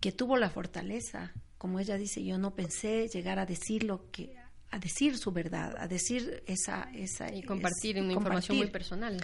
que 0.00 0.12
tuvo 0.12 0.36
la 0.36 0.50
fortaleza, 0.50 1.32
como 1.56 1.78
ella 1.78 1.96
dice, 1.96 2.24
yo 2.24 2.38
no 2.38 2.54
pensé 2.54 3.08
llegar 3.08 3.38
a 3.38 3.46
decir 3.46 3.84
lo 3.84 4.10
que 4.10 4.36
a 4.70 4.78
decir 4.78 5.16
su 5.16 5.32
verdad, 5.32 5.74
a 5.78 5.88
decir 5.88 6.42
esa 6.46 6.90
esa 6.94 7.32
y 7.32 7.42
compartir 7.42 8.00
una 8.00 8.12
información 8.12 8.58
muy 8.58 8.68
personal. 8.68 9.18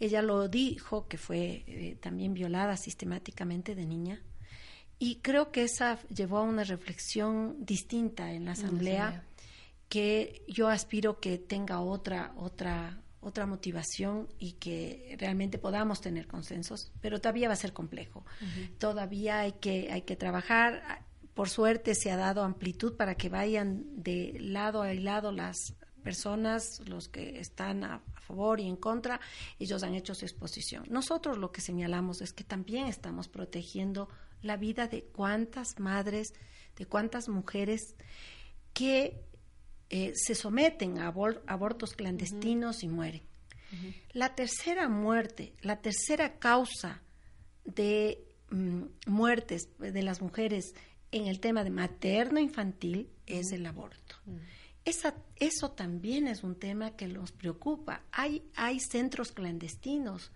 Ella 0.00 0.22
lo 0.22 0.48
dijo, 0.48 1.06
que 1.06 1.18
fue 1.18 1.64
eh, 1.66 1.96
también 2.00 2.34
violada 2.34 2.76
sistemáticamente 2.76 3.74
de 3.74 3.86
niña. 3.86 4.22
Y 4.98 5.16
creo 5.16 5.50
que 5.50 5.62
esa 5.62 6.00
llevó 6.08 6.38
a 6.38 6.42
una 6.42 6.64
reflexión 6.64 7.64
distinta 7.64 8.32
en 8.32 8.44
la 8.44 8.52
asamblea, 8.52 9.24
que 9.88 10.44
yo 10.48 10.68
aspiro 10.68 11.20
que 11.20 11.38
tenga 11.38 11.80
otra, 11.80 12.32
otra, 12.36 13.02
otra 13.20 13.46
motivación 13.46 14.28
y 14.38 14.52
que 14.52 15.16
realmente 15.18 15.58
podamos 15.58 16.00
tener 16.00 16.26
consensos, 16.26 16.92
pero 17.00 17.20
todavía 17.20 17.48
va 17.48 17.54
a 17.54 17.56
ser 17.56 17.72
complejo. 17.72 18.24
Todavía 18.78 19.40
hay 19.40 19.52
que, 19.52 19.92
hay 19.92 20.02
que 20.02 20.16
trabajar. 20.16 21.04
Por 21.34 21.48
suerte 21.48 21.94
se 21.94 22.10
ha 22.10 22.16
dado 22.16 22.42
amplitud 22.42 22.96
para 22.96 23.16
que 23.16 23.28
vayan 23.28 23.84
de 24.02 24.36
lado 24.40 24.82
a 24.82 24.94
lado 24.94 25.32
las 25.32 25.74
personas, 26.04 26.80
los 26.86 27.08
que 27.08 27.40
están 27.40 27.82
a, 27.82 28.02
favor 28.20 28.58
y 28.58 28.66
en 28.66 28.76
contra, 28.76 29.20
ellos 29.58 29.82
han 29.82 29.94
hecho 29.94 30.14
su 30.14 30.24
exposición. 30.24 30.84
Nosotros 30.88 31.36
lo 31.36 31.52
que 31.52 31.60
señalamos 31.60 32.22
es 32.22 32.32
que 32.32 32.42
también 32.42 32.86
estamos 32.86 33.28
protegiendo 33.28 34.08
la 34.40 34.56
vida 34.56 34.88
de 34.88 35.02
cuántas 35.02 35.78
madres, 35.78 36.32
de 36.76 36.86
cuántas 36.86 37.28
mujeres 37.28 37.96
que 38.72 39.22
eh, 39.90 40.12
se 40.14 40.34
someten 40.34 40.98
a 40.98 41.08
abortos 41.08 41.94
clandestinos 41.94 42.82
y 42.82 42.88
mueren. 42.88 43.22
La 44.12 44.34
tercera 44.36 44.88
muerte, 44.88 45.52
la 45.60 45.80
tercera 45.80 46.38
causa 46.38 47.02
de 47.64 48.24
mm, 48.50 48.82
muertes 49.06 49.68
de 49.78 50.02
las 50.02 50.22
mujeres 50.22 50.74
en 51.14 51.28
el 51.28 51.38
tema 51.38 51.62
de 51.62 51.70
materno-infantil 51.70 53.08
es 53.24 53.52
el 53.52 53.64
aborto. 53.66 54.16
Esa, 54.84 55.14
eso 55.36 55.70
también 55.70 56.26
es 56.26 56.42
un 56.42 56.56
tema 56.56 56.96
que 56.96 57.06
nos 57.06 57.30
preocupa. 57.30 58.02
Hay, 58.10 58.42
hay 58.56 58.80
centros 58.80 59.30
clandestinos 59.30 60.32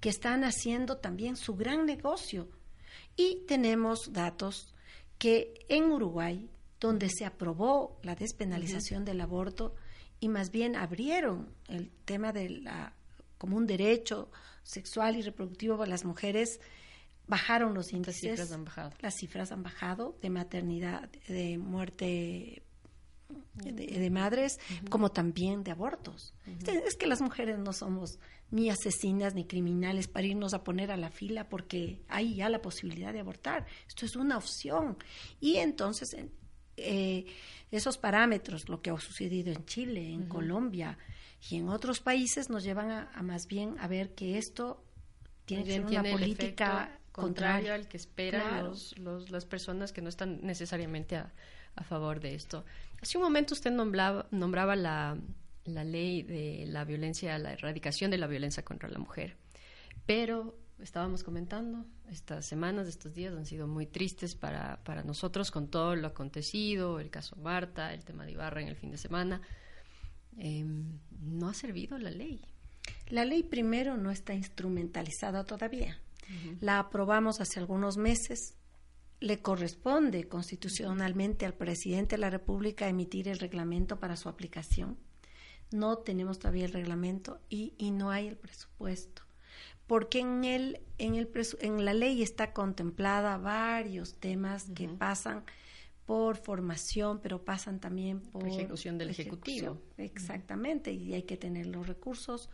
que 0.00 0.08
están 0.08 0.44
haciendo 0.44 0.96
también 0.96 1.36
su 1.36 1.56
gran 1.56 1.84
negocio. 1.84 2.48
Y 3.16 3.44
tenemos 3.46 4.14
datos 4.14 4.74
que 5.18 5.66
en 5.68 5.92
Uruguay, 5.92 6.48
donde 6.80 7.10
se 7.10 7.26
aprobó 7.26 8.00
la 8.02 8.14
despenalización 8.14 9.04
del 9.04 9.20
aborto 9.20 9.74
y 10.20 10.30
más 10.30 10.50
bien 10.50 10.74
abrieron 10.74 11.50
el 11.68 11.90
tema 12.06 12.32
de 12.32 12.48
la, 12.48 12.94
como 13.36 13.58
un 13.58 13.66
derecho 13.66 14.30
sexual 14.62 15.16
y 15.16 15.22
reproductivo 15.22 15.76
para 15.76 15.90
las 15.90 16.06
mujeres, 16.06 16.60
bajaron 17.26 17.74
los 17.74 17.92
índices. 17.92 18.22
Las 18.22 18.38
cifras 18.38 18.52
han 18.52 18.64
bajado. 18.64 18.92
Las 19.00 19.14
cifras 19.14 19.52
han 19.52 19.62
bajado 19.62 20.18
de 20.20 20.30
maternidad, 20.30 21.10
de 21.28 21.58
muerte 21.58 22.62
de, 23.54 24.10
madres, 24.10 24.58
como 24.90 25.10
también 25.10 25.64
de 25.64 25.70
abortos. 25.70 26.34
es, 26.66 26.96
que 26.96 27.06
las 27.06 27.20
mujeres 27.20 27.58
no 27.58 27.72
somos 27.72 28.18
ni 28.50 28.70
asesinas 28.70 29.34
ni 29.34 29.44
criminales 29.44 30.08
para 30.08 30.26
irnos 30.26 30.54
a 30.54 30.62
poner 30.62 30.90
a 30.90 30.96
la 30.96 31.10
fila 31.10 31.48
porque 31.48 32.02
hay 32.08 32.36
ya 32.36 32.48
la 32.48 32.60
posibilidad 32.60 33.12
de 33.12 33.20
abortar. 33.20 33.66
Esto 33.88 34.06
es 34.06 34.16
una 34.16 34.36
opción. 34.36 34.96
Y 35.40 35.56
entonces 35.56 36.16
eh, 36.76 37.26
esos 37.70 37.98
parámetros, 37.98 38.68
lo 38.68 38.82
que 38.82 38.90
ha 38.90 38.98
sucedido 38.98 39.52
en 39.52 39.64
Chile, 39.64 40.12
en 40.12 40.28
Colombia 40.28 40.98
y 41.48 41.56
en 41.56 41.68
otros 41.68 42.00
países, 42.00 42.50
nos 42.50 42.64
llevan 42.64 42.90
a, 42.90 43.22
más 43.22 43.46
bien 43.46 43.76
a 43.78 43.88
ver 43.88 44.14
que 44.14 44.38
esto 44.38 44.84
tiene 45.44 45.64
que 45.64 45.72
ser 45.72 45.86
una 45.86 46.02
política 46.02 47.00
contraria 47.14 47.74
al 47.74 47.86
que 47.86 47.96
esperan 47.96 48.64
los, 48.64 49.30
las 49.30 49.44
personas 49.44 49.92
que 49.92 50.02
no 50.02 50.08
están 50.08 50.40
necesariamente 50.42 51.16
a, 51.16 51.32
a 51.76 51.84
favor 51.84 52.20
de 52.20 52.34
esto. 52.34 52.64
Hace 53.00 53.18
un 53.18 53.24
momento 53.24 53.54
usted 53.54 53.70
nombraba, 53.70 54.26
nombraba 54.30 54.74
la, 54.76 55.16
la 55.64 55.84
ley 55.84 56.22
de 56.22 56.64
la 56.66 56.84
violencia, 56.84 57.38
la 57.38 57.52
erradicación 57.52 58.10
de 58.10 58.18
la 58.18 58.26
violencia 58.26 58.64
contra 58.64 58.88
la 58.88 58.98
mujer. 58.98 59.36
Pero 60.06 60.58
estábamos 60.80 61.22
comentando, 61.22 61.86
estas 62.10 62.46
semanas, 62.46 62.88
estos 62.88 63.14
días 63.14 63.34
han 63.34 63.46
sido 63.46 63.66
muy 63.66 63.86
tristes 63.86 64.34
para, 64.34 64.82
para 64.84 65.02
nosotros 65.02 65.50
con 65.50 65.68
todo 65.68 65.96
lo 65.96 66.08
acontecido, 66.08 67.00
el 67.00 67.10
caso 67.10 67.36
Marta, 67.36 67.94
el 67.94 68.04
tema 68.04 68.26
de 68.26 68.32
Ibarra 68.32 68.60
en 68.60 68.68
el 68.68 68.76
fin 68.76 68.90
de 68.90 68.98
semana. 68.98 69.40
Em, 70.36 70.98
no 71.20 71.48
ha 71.48 71.54
servido 71.54 71.96
la 71.98 72.10
ley. 72.10 72.40
La 73.08 73.24
ley 73.24 73.42
primero 73.44 73.96
no 73.96 74.10
está 74.10 74.34
instrumentalizada 74.34 75.44
todavía. 75.44 75.98
La 76.60 76.78
aprobamos 76.78 77.40
hace 77.40 77.60
algunos 77.60 77.96
meses. 77.96 78.56
Le 79.20 79.40
corresponde 79.40 80.28
constitucionalmente 80.28 81.46
al 81.46 81.54
presidente 81.54 82.16
de 82.16 82.20
la 82.20 82.30
República 82.30 82.88
emitir 82.88 83.28
el 83.28 83.38
reglamento 83.38 83.98
para 84.00 84.16
su 84.16 84.28
aplicación. 84.28 84.98
No 85.72 85.98
tenemos 85.98 86.38
todavía 86.38 86.66
el 86.66 86.72
reglamento 86.72 87.40
y, 87.48 87.74
y 87.78 87.90
no 87.90 88.10
hay 88.10 88.28
el 88.28 88.36
presupuesto 88.36 89.22
porque 89.86 90.20
en 90.20 90.44
el 90.44 90.80
en 90.98 91.14
el 91.14 91.30
en 91.60 91.84
la 91.84 91.92
ley 91.92 92.22
está 92.22 92.52
contemplada 92.52 93.36
varios 93.36 94.14
temas 94.14 94.70
que 94.74 94.88
pasan 94.88 95.44
por 96.06 96.36
formación, 96.36 97.20
pero 97.20 97.44
pasan 97.44 97.80
también 97.80 98.20
por 98.20 98.46
ejecución 98.46 98.98
del 98.98 99.10
ejecutivo. 99.10 99.80
Exactamente, 99.96 100.92
y 100.92 101.14
hay 101.14 101.22
que 101.22 101.36
tener 101.36 101.66
los 101.66 101.86
recursos. 101.86 102.50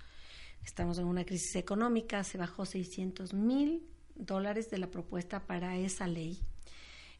Estamos 0.65 0.99
en 0.99 1.07
una 1.07 1.25
crisis 1.25 1.57
económica, 1.57 2.25
se 2.25 2.39
bajó 2.39 2.67
600 2.67 3.35
mil 3.35 3.83
dólares 4.15 4.71
de 4.71 4.79
la 4.79 4.91
propuesta 4.91 5.47
para 5.47 5.77
esa 5.77 6.07
ley. 6.07 6.39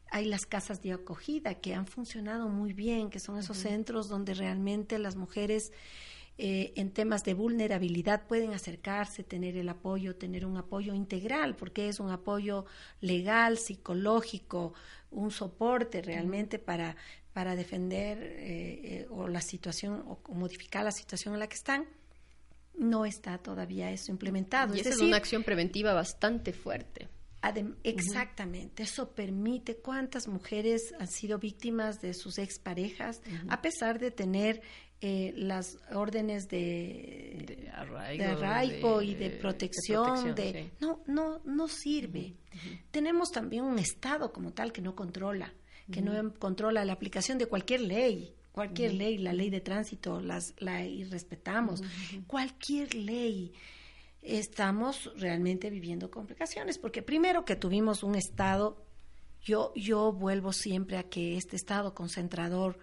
Hay 0.09 0.25
las 0.25 0.45
casas 0.45 0.81
de 0.81 0.93
acogida 0.93 1.55
que 1.55 1.73
han 1.73 1.87
funcionado 1.87 2.49
muy 2.49 2.73
bien, 2.73 3.09
que 3.09 3.19
son 3.19 3.37
esos 3.39 3.57
centros 3.57 4.09
donde 4.09 4.33
realmente 4.33 4.99
las 4.99 5.15
mujeres 5.15 5.71
eh, 6.37 6.73
en 6.75 6.91
temas 6.91 7.23
de 7.23 7.33
vulnerabilidad 7.33 8.25
pueden 8.25 8.53
acercarse, 8.53 9.23
tener 9.23 9.57
el 9.57 9.69
apoyo, 9.69 10.15
tener 10.15 10.45
un 10.45 10.57
apoyo 10.57 10.93
integral, 10.93 11.55
porque 11.55 11.87
es 11.87 11.99
un 11.99 12.09
apoyo 12.09 12.65
legal, 12.99 13.57
psicológico, 13.57 14.73
un 15.11 15.29
soporte 15.29 16.01
realmente 16.01 16.57
para, 16.57 16.95
para 17.33 17.55
defender 17.55 18.17
eh, 18.21 18.81
eh, 18.83 19.07
o 19.09 19.27
la 19.27 19.41
situación 19.41 20.03
o, 20.07 20.19
modificar 20.33 20.83
la 20.83 20.91
situación 20.91 21.35
en 21.35 21.41
la 21.41 21.47
que 21.47 21.55
están. 21.55 21.85
No 22.77 23.05
está 23.05 23.37
todavía 23.37 23.91
eso 23.91 24.11
implementado. 24.11 24.75
Y 24.75 24.79
es, 24.79 24.87
es 24.87 24.99
una 24.99 25.17
acción 25.17 25.43
preventiva 25.43 25.93
bastante 25.93 26.53
fuerte. 26.53 27.07
exactamente, 27.83 28.83
eso 28.83 29.11
permite 29.11 29.77
cuántas 29.77 30.27
mujeres 30.27 30.93
han 30.99 31.07
sido 31.07 31.37
víctimas 31.37 32.01
de 32.01 32.13
sus 32.13 32.37
exparejas, 32.37 33.21
a 33.49 33.61
pesar 33.61 33.99
de 33.99 34.11
tener 34.11 34.61
eh, 35.01 35.33
las 35.35 35.79
órdenes 35.93 36.47
de, 36.47 37.69
arraigo, 37.73 39.01
y 39.01 39.15
de 39.15 39.31
protección, 39.31 40.35
de, 40.35 40.71
no 40.79 41.01
no 41.07 41.41
no 41.43 41.67
sirve. 41.67 42.35
Tenemos 42.91 43.31
también 43.31 43.63
un 43.63 43.79
estado 43.79 44.31
como 44.31 44.53
tal 44.53 44.71
que 44.71 44.81
no 44.81 44.95
controla 44.95 45.53
que 45.91 46.01
no 46.01 46.33
controla 46.35 46.85
la 46.85 46.93
aplicación 46.93 47.37
de 47.37 47.47
cualquier 47.47 47.81
ley 47.81 48.33
cualquier 48.51 48.93
ley 48.93 49.17
la 49.17 49.33
ley 49.33 49.49
de 49.49 49.61
tránsito 49.61 50.21
las 50.21 50.53
la 50.59 50.83
respetamos 51.09 51.81
cualquier 52.27 52.93
ley 52.95 53.53
estamos 54.21 55.11
realmente 55.17 55.69
viviendo 55.69 56.11
complicaciones 56.11 56.77
porque 56.77 57.01
primero 57.01 57.45
que 57.45 57.55
tuvimos 57.55 58.03
un 58.03 58.15
estado 58.15 58.83
yo 59.41 59.73
yo 59.75 60.11
vuelvo 60.11 60.53
siempre 60.53 60.97
a 60.97 61.03
que 61.03 61.37
este 61.37 61.55
estado 61.55 61.93
concentrador 61.95 62.77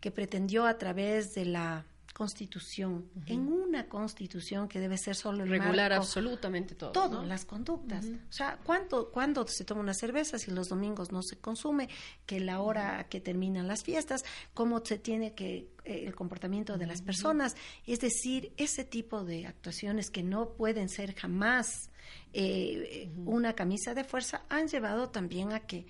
que 0.00 0.10
pretendió 0.10 0.66
a 0.66 0.78
través 0.78 1.34
de 1.34 1.44
la 1.44 1.86
constitución, 2.20 3.08
en 3.24 3.50
una 3.50 3.88
constitución 3.88 4.68
que 4.68 4.78
debe 4.78 4.98
ser 4.98 5.16
solo 5.16 5.42
el 5.42 5.48
regular 5.48 5.90
absolutamente 5.94 6.74
todo, 6.74 6.92
todo 6.92 7.24
las 7.24 7.46
conductas. 7.46 8.04
O 8.04 8.32
sea, 8.32 8.58
¿cuánto, 8.62 9.10
¿cuándo 9.10 9.46
se 9.46 9.64
toma 9.64 9.80
una 9.80 9.94
cerveza 9.94 10.38
si 10.38 10.50
los 10.50 10.68
domingos 10.68 11.12
no 11.12 11.22
se 11.22 11.38
consume? 11.38 11.88
Que 12.26 12.38
la 12.38 12.60
hora 12.60 13.06
que 13.08 13.22
terminan 13.22 13.66
las 13.66 13.84
fiestas, 13.84 14.22
cómo 14.52 14.84
se 14.84 14.98
tiene 14.98 15.32
que 15.32 15.70
eh, 15.86 16.04
el 16.06 16.14
comportamiento 16.14 16.76
de 16.76 16.86
las 16.86 17.00
personas, 17.00 17.56
es 17.86 18.00
decir, 18.00 18.52
ese 18.58 18.84
tipo 18.84 19.24
de 19.24 19.46
actuaciones 19.46 20.10
que 20.10 20.22
no 20.22 20.50
pueden 20.50 20.90
ser 20.90 21.14
jamás 21.14 21.88
eh, 22.34 23.10
una 23.24 23.54
camisa 23.54 23.94
de 23.94 24.04
fuerza 24.04 24.42
han 24.50 24.68
llevado 24.68 25.08
también 25.08 25.54
a 25.54 25.60
que 25.60 25.86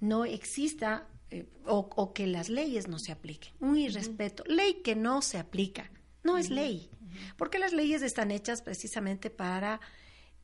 no 0.00 0.24
exista 0.24 1.06
eh, 1.30 1.46
o, 1.66 2.12
que 2.12 2.26
las 2.26 2.48
leyes 2.48 2.88
no 2.88 2.98
se 2.98 3.12
apliquen. 3.12 3.52
Un 3.60 3.76
irrespeto. 3.76 4.44
Ley 4.46 4.82
que 4.82 4.96
no 4.96 5.22
se 5.22 5.38
aplica. 5.38 5.90
No 6.22 6.38
es 6.38 6.50
ley. 6.50 6.90
Porque 7.36 7.58
las 7.58 7.72
leyes 7.72 8.02
están 8.02 8.30
hechas 8.30 8.62
precisamente 8.62 9.30
para 9.30 9.80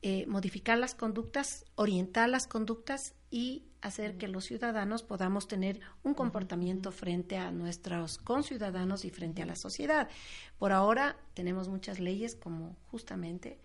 eh, 0.01 0.25
modificar 0.27 0.77
las 0.77 0.93
conductas, 0.93 1.65
orientar 1.75 2.29
las 2.29 2.47
conductas 2.47 3.15
y 3.31 3.63
hacer 3.81 4.17
que 4.17 4.27
los 4.27 4.45
ciudadanos 4.45 5.03
podamos 5.03 5.47
tener 5.47 5.79
un 6.03 6.13
comportamiento 6.13 6.91
frente 6.91 7.37
a 7.37 7.51
nuestros 7.51 8.17
conciudadanos 8.17 9.05
y 9.05 9.09
frente 9.09 9.41
a 9.41 9.45
la 9.45 9.55
sociedad. 9.55 10.09
Por 10.57 10.71
ahora 10.71 11.17
tenemos 11.33 11.67
muchas 11.67 11.99
leyes 11.99 12.35
como 12.35 12.75
justamente 12.91 13.59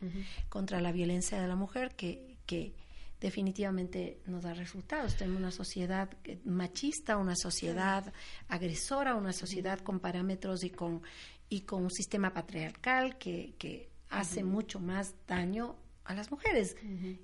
contra 0.49 0.81
la 0.81 0.93
violencia 0.93 1.41
de 1.41 1.49
la 1.49 1.57
mujer 1.57 1.95
que, 1.95 2.37
que 2.47 2.75
definitivamente 3.21 4.21
no 4.27 4.41
da 4.41 4.55
resultados. 4.55 5.17
Tenemos 5.17 5.41
una 5.41 5.51
sociedad 5.51 6.09
machista, 6.45 7.17
una 7.17 7.37
sociedad 7.37 8.13
agresora, 8.49 9.15
una 9.15 9.33
sociedad 9.33 9.79
con 9.81 10.01
parámetros 10.01 10.65
y 10.65 10.71
con, 10.71 11.03
y 11.49 11.63
con 11.63 11.85
un 11.85 11.91
sistema 11.91 12.33
patriarcal 12.33 13.19
que, 13.19 13.55
que 13.59 13.91
hace 14.09 14.43
mucho 14.43 14.81
más 14.81 15.15
daño 15.27 15.77
a 16.05 16.15
las 16.15 16.31
mujeres. 16.31 16.77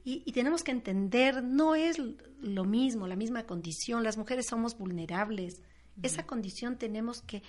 y, 0.04 0.22
y, 0.24 0.32
tenemos 0.32 0.62
que 0.62 0.70
entender, 0.70 1.42
no 1.42 1.74
es 1.74 1.98
lo 2.40 2.64
mismo, 2.64 3.08
la 3.08 3.16
misma 3.16 3.44
condición. 3.44 4.04
Las 4.04 4.16
mujeres 4.16 4.46
somos 4.48 4.78
vulnerables. 4.78 5.62
Esa 6.02 6.26
condición 6.26 6.76
tenemos 6.76 7.22
que, 7.22 7.42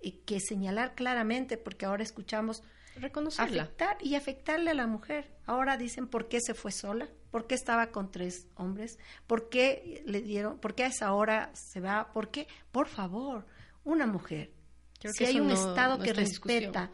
eh, 0.00 0.20
que 0.24 0.38
señalar 0.40 0.94
claramente 0.94 1.58
porque 1.58 1.84
ahora 1.84 2.04
escuchamos 2.04 2.62
reconocerla. 2.98 3.62
Afectar 3.62 3.96
y 4.00 4.14
afectarle 4.14 4.70
a 4.70 4.74
la 4.74 4.86
mujer. 4.86 5.30
Ahora 5.46 5.76
dicen 5.76 6.08
por 6.08 6.28
qué 6.28 6.40
se 6.40 6.54
fue 6.54 6.72
sola, 6.72 7.08
por 7.30 7.46
qué 7.46 7.54
estaba 7.54 7.88
con 7.88 8.10
tres 8.10 8.46
hombres, 8.56 8.98
por 9.26 9.48
qué 9.48 10.02
le 10.06 10.20
dieron, 10.20 10.58
por 10.58 10.74
qué 10.74 10.84
a 10.84 10.88
esa 10.88 11.12
hora 11.12 11.50
se 11.54 11.80
va, 11.80 12.12
por 12.12 12.30
qué, 12.30 12.48
por 12.70 12.88
favor, 12.88 13.46
una 13.84 14.06
mujer. 14.06 14.52
si 15.00 15.24
hay 15.24 15.40
un 15.40 15.50
Estado 15.50 15.98
que 15.98 16.12
respeta, 16.12 16.90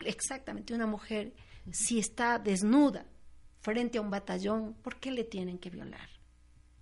exactamente, 0.00 0.74
una 0.74 0.86
mujer, 0.86 1.34
si 1.70 1.98
está 1.98 2.38
desnuda 2.38 3.06
frente 3.60 3.98
a 3.98 4.00
un 4.00 4.10
batallón, 4.10 4.74
¿por 4.74 5.00
qué 5.00 5.10
le 5.10 5.24
tienen 5.24 5.58
que 5.58 5.70
violar? 5.70 6.08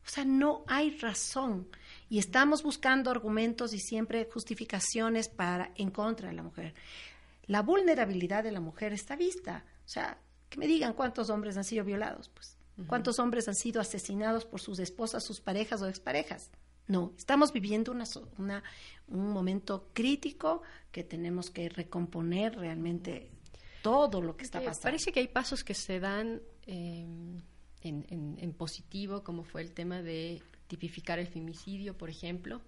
O 0.04 0.08
sea, 0.08 0.24
no 0.24 0.64
hay 0.66 0.98
razón. 0.98 1.68
Y 2.08 2.18
estamos 2.18 2.64
buscando 2.64 3.10
argumentos 3.10 3.72
y 3.72 3.78
siempre 3.78 4.28
justificaciones 4.32 5.28
para 5.28 5.70
en 5.76 5.90
contra 5.90 6.28
de 6.28 6.34
la 6.34 6.42
mujer 6.42 6.74
la 7.46 7.62
vulnerabilidad 7.62 8.44
de 8.44 8.52
la 8.52 8.60
mujer 8.60 8.92
está 8.92 9.16
vista. 9.16 9.64
O 9.84 9.88
sea, 9.88 10.18
que 10.48 10.58
me 10.58 10.66
digan 10.66 10.92
cuántos 10.92 11.30
hombres 11.30 11.56
han 11.56 11.64
sido 11.64 11.84
violados, 11.84 12.28
pues. 12.28 12.58
¿Cuántos 12.86 13.18
hombres 13.18 13.46
han 13.48 13.54
sido 13.54 13.80
asesinados 13.80 14.46
por 14.46 14.60
sus 14.60 14.78
esposas, 14.78 15.22
sus 15.22 15.40
parejas 15.40 15.82
o 15.82 15.88
exparejas? 15.88 16.50
No, 16.88 17.12
estamos 17.16 17.52
viviendo 17.52 17.92
una, 17.92 18.04
una, 18.38 18.62
un 19.08 19.30
momento 19.30 19.90
crítico 19.92 20.62
que 20.90 21.04
tenemos 21.04 21.50
que 21.50 21.68
recomponer 21.68 22.56
realmente 22.56 23.30
todo 23.82 24.20
lo 24.20 24.36
que 24.36 24.44
está 24.44 24.60
pasando. 24.60 24.84
Parece 24.84 25.12
que 25.12 25.20
hay 25.20 25.28
pasos 25.28 25.64
que 25.64 25.74
se 25.74 26.00
dan 26.00 26.40
em, 26.66 27.40
en, 27.82 28.36
en, 28.38 28.52
positivo, 28.52 29.22
como 29.22 29.44
fue 29.44 29.60
el 29.62 29.72
tema 29.72 30.02
de 30.02 30.42
tipificar 30.66 31.18
el 31.18 31.28
femicidio, 31.28 31.96
por 31.96 32.10
ejemplo, 32.10 32.62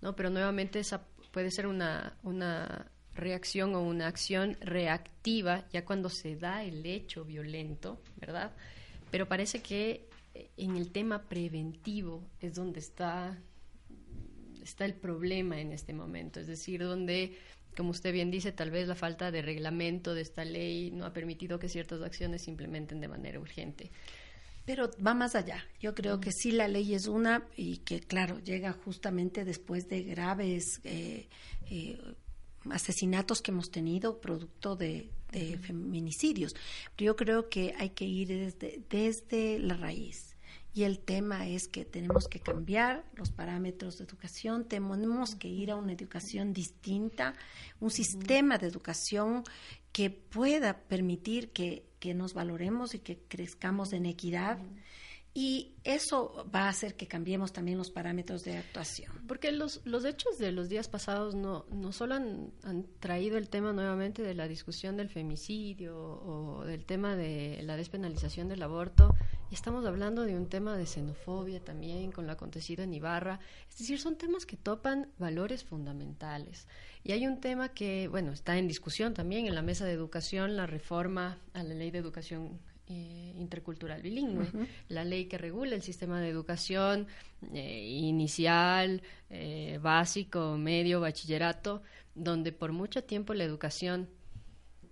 ¿no? 0.00 0.14
Pero 0.14 0.30
nuevamente 0.30 0.78
esa 0.78 1.04
puede 1.32 1.50
ser 1.50 1.66
una, 1.66 2.16
una 2.22 2.90
reacción 3.18 3.74
o 3.74 3.82
una 3.82 4.06
acción 4.06 4.56
reactiva 4.60 5.66
ya 5.70 5.84
cuando 5.84 6.08
se 6.08 6.36
da 6.36 6.64
el 6.64 6.86
hecho 6.86 7.24
violento, 7.24 8.00
¿verdad? 8.16 8.52
Pero 9.10 9.28
parece 9.28 9.60
que 9.60 10.08
eh, 10.34 10.50
en 10.56 10.76
el 10.76 10.90
tema 10.90 11.28
preventivo 11.28 12.22
es 12.40 12.54
donde 12.54 12.80
está, 12.80 13.38
está 14.62 14.84
el 14.84 14.94
problema 14.94 15.60
en 15.60 15.72
este 15.72 15.92
momento, 15.92 16.40
es 16.40 16.46
decir, 16.46 16.82
donde, 16.82 17.36
como 17.76 17.90
usted 17.90 18.12
bien 18.12 18.30
dice, 18.30 18.52
tal 18.52 18.70
vez 18.70 18.88
la 18.88 18.94
falta 18.94 19.30
de 19.30 19.42
reglamento 19.42 20.14
de 20.14 20.22
esta 20.22 20.44
ley 20.44 20.90
no 20.90 21.04
ha 21.04 21.12
permitido 21.12 21.58
que 21.58 21.68
ciertas 21.68 22.02
acciones 22.02 22.42
se 22.42 22.50
implementen 22.50 23.00
de 23.00 23.08
manera 23.08 23.40
urgente. 23.40 23.90
Pero 24.68 24.90
va 25.04 25.14
más 25.14 25.34
allá. 25.34 25.64
Yo 25.80 25.94
creo 25.94 26.20
que 26.20 26.30
sí 26.30 26.52
la 26.52 26.68
ley 26.68 26.92
es 26.92 27.06
una 27.06 27.42
y 27.56 27.78
que, 27.78 28.00
claro, 28.00 28.38
llega 28.40 28.74
justamente 28.74 29.46
después 29.46 29.88
de 29.88 30.02
graves 30.02 30.82
eh, 30.84 31.26
eh, 31.70 31.98
asesinatos 32.70 33.42
que 33.42 33.50
hemos 33.50 33.70
tenido 33.70 34.20
producto 34.20 34.76
de, 34.76 35.10
feminicidios. 35.60 36.56
Pero 36.96 37.12
yo 37.12 37.16
creo 37.16 37.48
que 37.50 37.74
hay 37.78 37.90
que 37.90 38.06
ir 38.06 38.28
desde, 38.28 38.80
desde 38.88 39.58
la 39.58 39.76
raíz. 39.76 40.36
y 40.72 40.84
el 40.84 41.00
tema 41.00 41.46
es 41.48 41.68
que 41.68 41.84
tenemos 41.84 42.28
que 42.28 42.40
cambiar 42.40 43.04
los 43.14 43.30
parámetros 43.30 43.98
de 43.98 44.04
educación, 44.04 44.64
tenemos 44.64 45.34
que 45.34 45.48
ir 45.48 45.70
a 45.70 45.76
una 45.76 45.92
educación 45.92 46.54
distinta, 46.54 47.34
un 47.78 47.90
sistema 47.90 48.56
de 48.56 48.68
educación 48.68 49.44
que 49.92 50.08
pueda 50.10 50.78
permitir 50.78 51.50
que, 51.50 51.84
que 51.98 52.14
nos 52.14 52.32
valoremos 52.32 52.94
y 52.94 53.00
que 53.00 53.18
crezcamos 53.18 53.92
en 53.92 54.06
equidad. 54.06 54.58
Y 55.40 55.76
eso 55.84 56.44
va 56.52 56.64
a 56.64 56.68
hacer 56.70 56.96
que 56.96 57.06
cambiemos 57.06 57.52
también 57.52 57.78
los 57.78 57.92
parámetros 57.92 58.42
de 58.42 58.56
actuación. 58.56 59.12
Porque 59.28 59.52
los, 59.52 59.80
los 59.84 60.04
hechos 60.04 60.36
de 60.36 60.50
los 60.50 60.68
días 60.68 60.88
pasados 60.88 61.36
no, 61.36 61.64
no 61.70 61.92
solo 61.92 62.16
han, 62.16 62.50
han, 62.64 62.88
traído 62.98 63.38
el 63.38 63.48
tema 63.48 63.72
nuevamente 63.72 64.20
de 64.22 64.34
la 64.34 64.48
discusión 64.48 64.96
del 64.96 65.10
femicidio 65.10 65.96
o 65.96 66.64
del 66.64 66.84
tema 66.84 67.14
de 67.14 67.60
la 67.62 67.76
despenalización 67.76 68.48
del 68.48 68.64
aborto, 68.64 69.14
estamos 69.52 69.86
hablando 69.86 70.22
de 70.22 70.34
un 70.34 70.48
tema 70.48 70.76
de 70.76 70.86
xenofobia 70.86 71.60
también 71.60 72.10
con 72.10 72.26
lo 72.26 72.32
acontecido 72.32 72.82
en 72.82 72.92
Ibarra. 72.94 73.38
Es 73.70 73.78
decir, 73.78 74.00
son 74.00 74.18
temas 74.18 74.44
que 74.44 74.56
topan 74.56 75.12
valores 75.18 75.62
fundamentales. 75.62 76.66
Y 77.04 77.12
hay 77.12 77.28
un 77.28 77.40
tema 77.40 77.68
que, 77.68 78.08
bueno, 78.08 78.32
está 78.32 78.58
en 78.58 78.66
discusión 78.66 79.14
también 79.14 79.46
en 79.46 79.54
la 79.54 79.62
mesa 79.62 79.84
de 79.84 79.92
educación, 79.92 80.56
la 80.56 80.66
reforma 80.66 81.38
a 81.52 81.62
la 81.62 81.74
ley 81.74 81.92
de 81.92 81.98
educación 81.98 82.58
eh, 82.88 83.34
intercultural 83.36 84.00
bilingüe, 84.02 84.46
la 84.88 85.04
ley 85.04 85.26
que 85.26 85.36
regula 85.36 85.74
el 85.74 85.82
sistema 85.82 86.20
de 86.20 86.28
educación 86.28 87.06
eh, 87.52 87.86
inicial, 87.86 89.02
eh, 89.30 89.78
básico, 89.82 90.56
medio, 90.56 91.00
bachillerato, 91.00 91.82
donde 92.14 92.52
por 92.52 92.72
mucho 92.72 93.04
tiempo 93.04 93.34
la 93.34 93.44
educación 93.44 94.08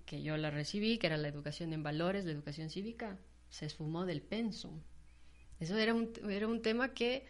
que 0.05 0.23
yo 0.23 0.37
la 0.37 0.51
recibí, 0.51 0.99
que 0.99 1.07
era 1.07 1.17
la 1.17 1.29
educación 1.29 1.73
en 1.73 1.83
valores, 1.83 2.25
la 2.25 2.33
educación 2.33 2.71
cívica, 2.71 3.19
se 3.49 3.67
esfumó 3.67 4.05
del 4.05 4.23
pensum. 4.23 4.81
Eso 5.59 5.79
era 5.79 5.95
un, 5.95 6.13
era 6.29 6.47
un 6.47 6.61
tema 6.61 6.93
que 6.93 7.27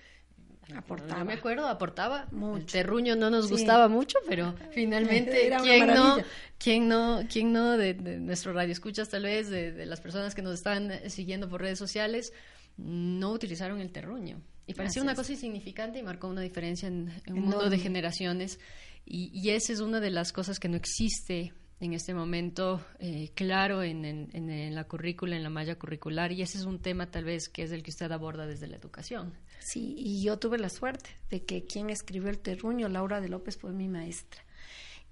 aportaba. 0.75 1.21
No 1.21 1.25
me 1.25 1.35
acuerdo, 1.35 1.67
aportaba. 1.67 2.27
Mucho. 2.31 2.59
El 2.59 2.67
terruño 2.67 3.17
no 3.17 3.31
nos 3.31 3.51
gustaba 3.51 3.89
mucho, 3.89 4.19
pero 4.29 4.55
finalmente, 4.73 5.51
¿quién 5.63 5.87
no, 5.87 6.19
quién 6.59 6.89
no, 6.89 7.23
quién 7.31 7.53
no 7.53 7.77
de, 7.77 7.95
nuestro 7.95 8.53
radio 8.53 8.73
escuchas 8.73 9.09
tal 9.09 9.25
vez, 9.25 9.49
de, 9.49 9.87
las 9.87 10.01
personas 10.01 10.35
que 10.35 10.43
nos 10.43 10.55
están 10.55 10.93
siguiendo 11.11 11.49
por 11.49 11.61
redes 11.61 11.79
sociales, 11.79 12.33
no 12.77 13.33
utilizaron 13.33 13.81
el 13.81 13.93
terruño? 13.93 14.41
Y 14.67 14.75
parecía 14.75 15.03
una 15.03 15.15
cosa 15.15 15.33
insignificante 15.33 16.01
y 16.01 16.03
marcó 16.03 16.27
una 16.27 16.41
diferencia 16.41 16.89
en, 16.89 17.13
un 17.29 17.41
mundo 17.41 17.71
de 17.71 17.79
generaciones. 17.79 18.59
Y, 19.05 19.31
y 19.33 19.51
esa 19.51 19.73
es 19.73 19.81
una 19.81 20.01
de 20.01 20.11
las 20.11 20.33
cosas 20.33 20.59
que 20.59 20.69
no 20.69 20.77
existe 20.77 21.53
en 21.79 21.93
este 21.93 22.15
momento 22.15 22.85
eh, 22.99 23.31
claro 23.35 23.83
en, 23.83 24.05
en, 24.05 24.75
la 24.75 24.85
currícula, 24.85 25.37
en 25.37 25.43
la 25.43 25.51
malla 25.51 25.79
curricular, 25.79 26.33
y 26.33 26.43
ese 26.43 26.59
es 26.59 26.65
un 26.65 26.81
tema 26.81 27.11
tal 27.11 27.25
vez 27.25 27.49
que 27.49 27.62
es 27.62 27.73
el 27.73 27.83
que 27.83 27.91
usted 27.91 28.11
aborda 28.12 28.47
desde 28.47 28.67
la 28.67 28.77
educación. 28.77 29.35
Sí, 29.61 29.95
y 29.99 30.23
yo 30.23 30.39
tuve 30.39 30.59
la 30.59 30.71
suerte 30.71 31.11
de 31.29 31.45
que 31.45 31.65
quien 31.65 31.91
escribió 31.91 32.31
el 32.31 32.39
terruño, 32.39 32.89
Laura 32.89 33.21
de 33.21 33.29
López, 33.29 33.59
fue 33.59 33.73
mi 33.73 33.89
maestra. 33.89 34.43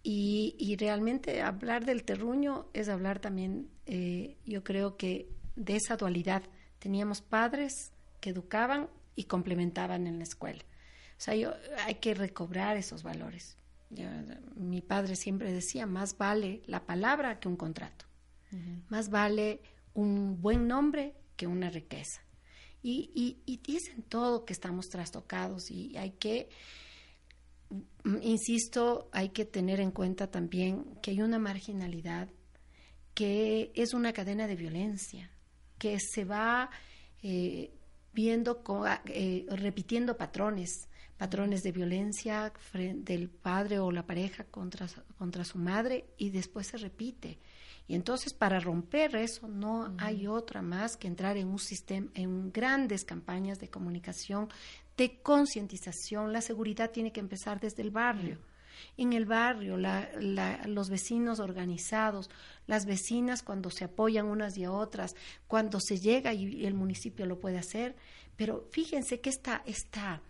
Y, 0.02 0.54
y 0.58 0.76
realmente 0.76 1.42
hablar 1.42 1.84
del 1.84 2.04
terruño 2.04 2.66
es 2.72 2.88
hablar 2.88 3.20
también, 3.20 3.68
eh, 3.86 4.36
yo 4.44 4.62
creo 4.62 4.96
que 4.96 5.28
de 5.56 5.76
esa 5.76 5.96
dualidad. 5.96 6.42
Teníamos 6.78 7.22
padres 7.22 7.92
que 8.20 8.30
educaban 8.30 8.90
y 9.16 9.24
complementaban 9.24 10.06
en 10.06 10.18
la 10.18 10.24
escuela. 10.24 10.62
O 11.16 11.20
sea, 11.20 11.34
yo, 11.34 11.54
hay 11.86 11.94
que 11.96 12.14
recobrar 12.14 12.76
esos 12.76 13.02
valores 13.02 13.56
mi 14.56 14.80
padre 14.80 15.16
siempre 15.16 15.52
decía, 15.52 15.86
más 15.86 16.16
vale 16.16 16.62
la 16.66 16.86
palabra 16.86 17.38
que 17.40 17.48
un 17.48 17.56
contrato, 17.56 18.06
más 18.88 19.10
vale 19.10 19.60
un 19.94 20.40
buen 20.40 20.66
nombre 20.68 21.14
que 21.36 21.46
una 21.46 21.70
riqueza. 21.70 22.22
Y, 22.82 23.10
y, 23.14 23.38
y, 23.46 23.56
dicen 23.56 24.02
todo 24.02 24.44
que 24.44 24.52
estamos 24.52 24.90
trastocados 24.90 25.70
y 25.70 25.96
hay 25.96 26.10
que, 26.10 26.50
insisto, 28.20 29.08
hay 29.10 29.30
que 29.30 29.46
tener 29.46 29.80
en 29.80 29.90
cuenta 29.90 30.30
también 30.30 30.84
que 31.00 31.12
hay 31.12 31.22
una 31.22 31.38
marginalidad, 31.38 32.28
que 33.14 33.72
es 33.74 33.94
una 33.94 34.12
cadena 34.12 34.46
de 34.46 34.56
violencia, 34.56 35.30
que 35.78 35.98
se 35.98 36.24
va 36.24 36.68
eh, 37.22 37.72
viendo, 38.14 38.62
eh, 39.06 39.46
repitiendo 39.50 40.16
patrones 40.16 40.88
patrones 41.16 41.62
de 41.62 41.72
violencia 41.72 42.52
del 42.72 43.28
padre 43.28 43.78
o 43.78 43.90
la 43.92 44.06
pareja 44.06 44.44
contra, 44.44 44.88
contra 45.16 45.44
su 45.44 45.58
madre 45.58 46.06
y 46.18 46.30
después 46.30 46.66
se 46.66 46.76
repite. 46.76 47.38
Y 47.86 47.94
entonces 47.94 48.32
para 48.32 48.60
romper 48.60 49.14
eso 49.16 49.46
no 49.46 49.94
hay 49.98 50.26
otra 50.26 50.62
más 50.62 50.96
que 50.96 51.06
entrar 51.06 51.36
en 51.36 51.48
un 51.48 51.58
sistema, 51.58 52.08
en 52.14 52.50
grandes 52.50 53.04
campañas 53.04 53.60
de 53.60 53.68
comunicación, 53.68 54.48
de 54.96 55.20
concientización. 55.20 56.32
La 56.32 56.40
seguridad 56.40 56.90
tiene 56.90 57.12
que 57.12 57.20
empezar 57.20 57.60
desde 57.60 57.82
el 57.82 57.90
barrio. 57.90 58.38
En 58.96 59.12
el 59.12 59.24
barrio, 59.24 59.76
los 59.76 60.90
vecinos 60.90 61.40
organizados, 61.40 62.30
las 62.66 62.86
vecinas 62.86 63.42
cuando 63.42 63.70
se 63.70 63.84
apoyan 63.84 64.26
unas 64.26 64.56
y 64.56 64.64
a 64.64 64.72
otras, 64.72 65.14
cuando 65.46 65.80
se 65.80 65.98
llega 65.98 66.32
y 66.32 66.66
el 66.66 66.74
municipio 66.74 67.26
lo 67.26 67.38
puede 67.38 67.58
hacer. 67.58 67.96
Pero 68.36 68.66
fíjense 68.70 69.20
que 69.20 69.30
esta, 69.30 69.62
esta, 69.66 70.22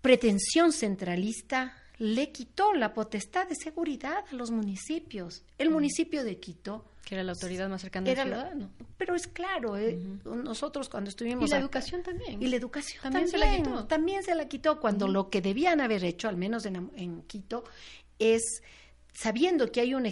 pretensión 0.00 0.72
centralista 0.72 1.76
le 1.98 2.30
quitó 2.32 2.72
la 2.74 2.94
potestad 2.94 3.48
de 3.48 3.54
seguridad 3.54 4.24
a 4.30 4.34
los 4.34 4.50
municipios. 4.50 5.44
El 5.58 5.70
mm. 5.70 5.72
municipio 5.72 6.24
de 6.24 6.38
Quito 6.38 6.84
que 7.08 7.14
era 7.14 7.24
la 7.24 7.32
autoridad 7.32 7.70
más 7.70 7.80
cercana 7.80 8.10
al 8.10 8.16
ciudadano. 8.16 8.70
pero 8.98 9.14
es 9.14 9.26
claro, 9.26 9.78
eh, 9.78 9.98
nosotros 10.26 10.90
cuando 10.90 11.08
estuvimos... 11.08 11.48
Y 11.48 11.50
la 11.50 11.58
educación 11.58 12.02
también. 12.02 12.42
Y 12.42 12.48
la 12.48 12.56
educación 12.56 13.02
también, 13.02 13.28
se 13.28 13.38
la 13.38 13.56
quitó. 13.56 13.86
También 13.86 14.22
se 14.22 14.34
la 14.34 14.46
quitó 14.46 14.78
cuando 14.78 15.08
lo 15.08 15.30
que 15.30 15.40
debían 15.40 15.80
haber 15.80 16.04
hecho, 16.04 16.28
al 16.28 16.36
menos 16.36 16.66
en, 16.66 17.22
Quito, 17.22 17.64
es 18.18 18.62
sabiendo 19.20 19.72
que 19.72 19.80
hay 19.80 19.94
un, 19.94 20.06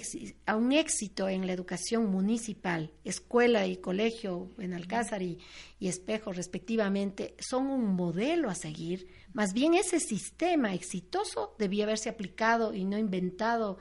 un, 0.55 0.73
éxito 0.73 1.29
en 1.29 1.47
la 1.47 1.53
educación 1.53 2.11
municipal, 2.11 2.91
escuela 3.05 3.67
y 3.67 3.77
colegio 3.77 4.51
en 4.59 4.75
Alcázar 4.75 5.23
y, 5.23 5.39
y 5.79 5.87
Espejo 5.87 6.33
respectivamente, 6.33 7.37
son 7.39 7.69
un 7.69 7.95
modelo 7.95 8.51
a 8.51 8.57
seguir 8.57 9.07
más 9.33 9.53
bien 9.53 9.75
ese 9.75 10.01
sistema 10.01 10.73
exitoso 10.73 11.55
debía 11.59 11.85
haberse 11.85 12.09
aplicado 12.09 12.73
y 12.73 12.87
no 12.87 12.97
inventado 12.97 13.79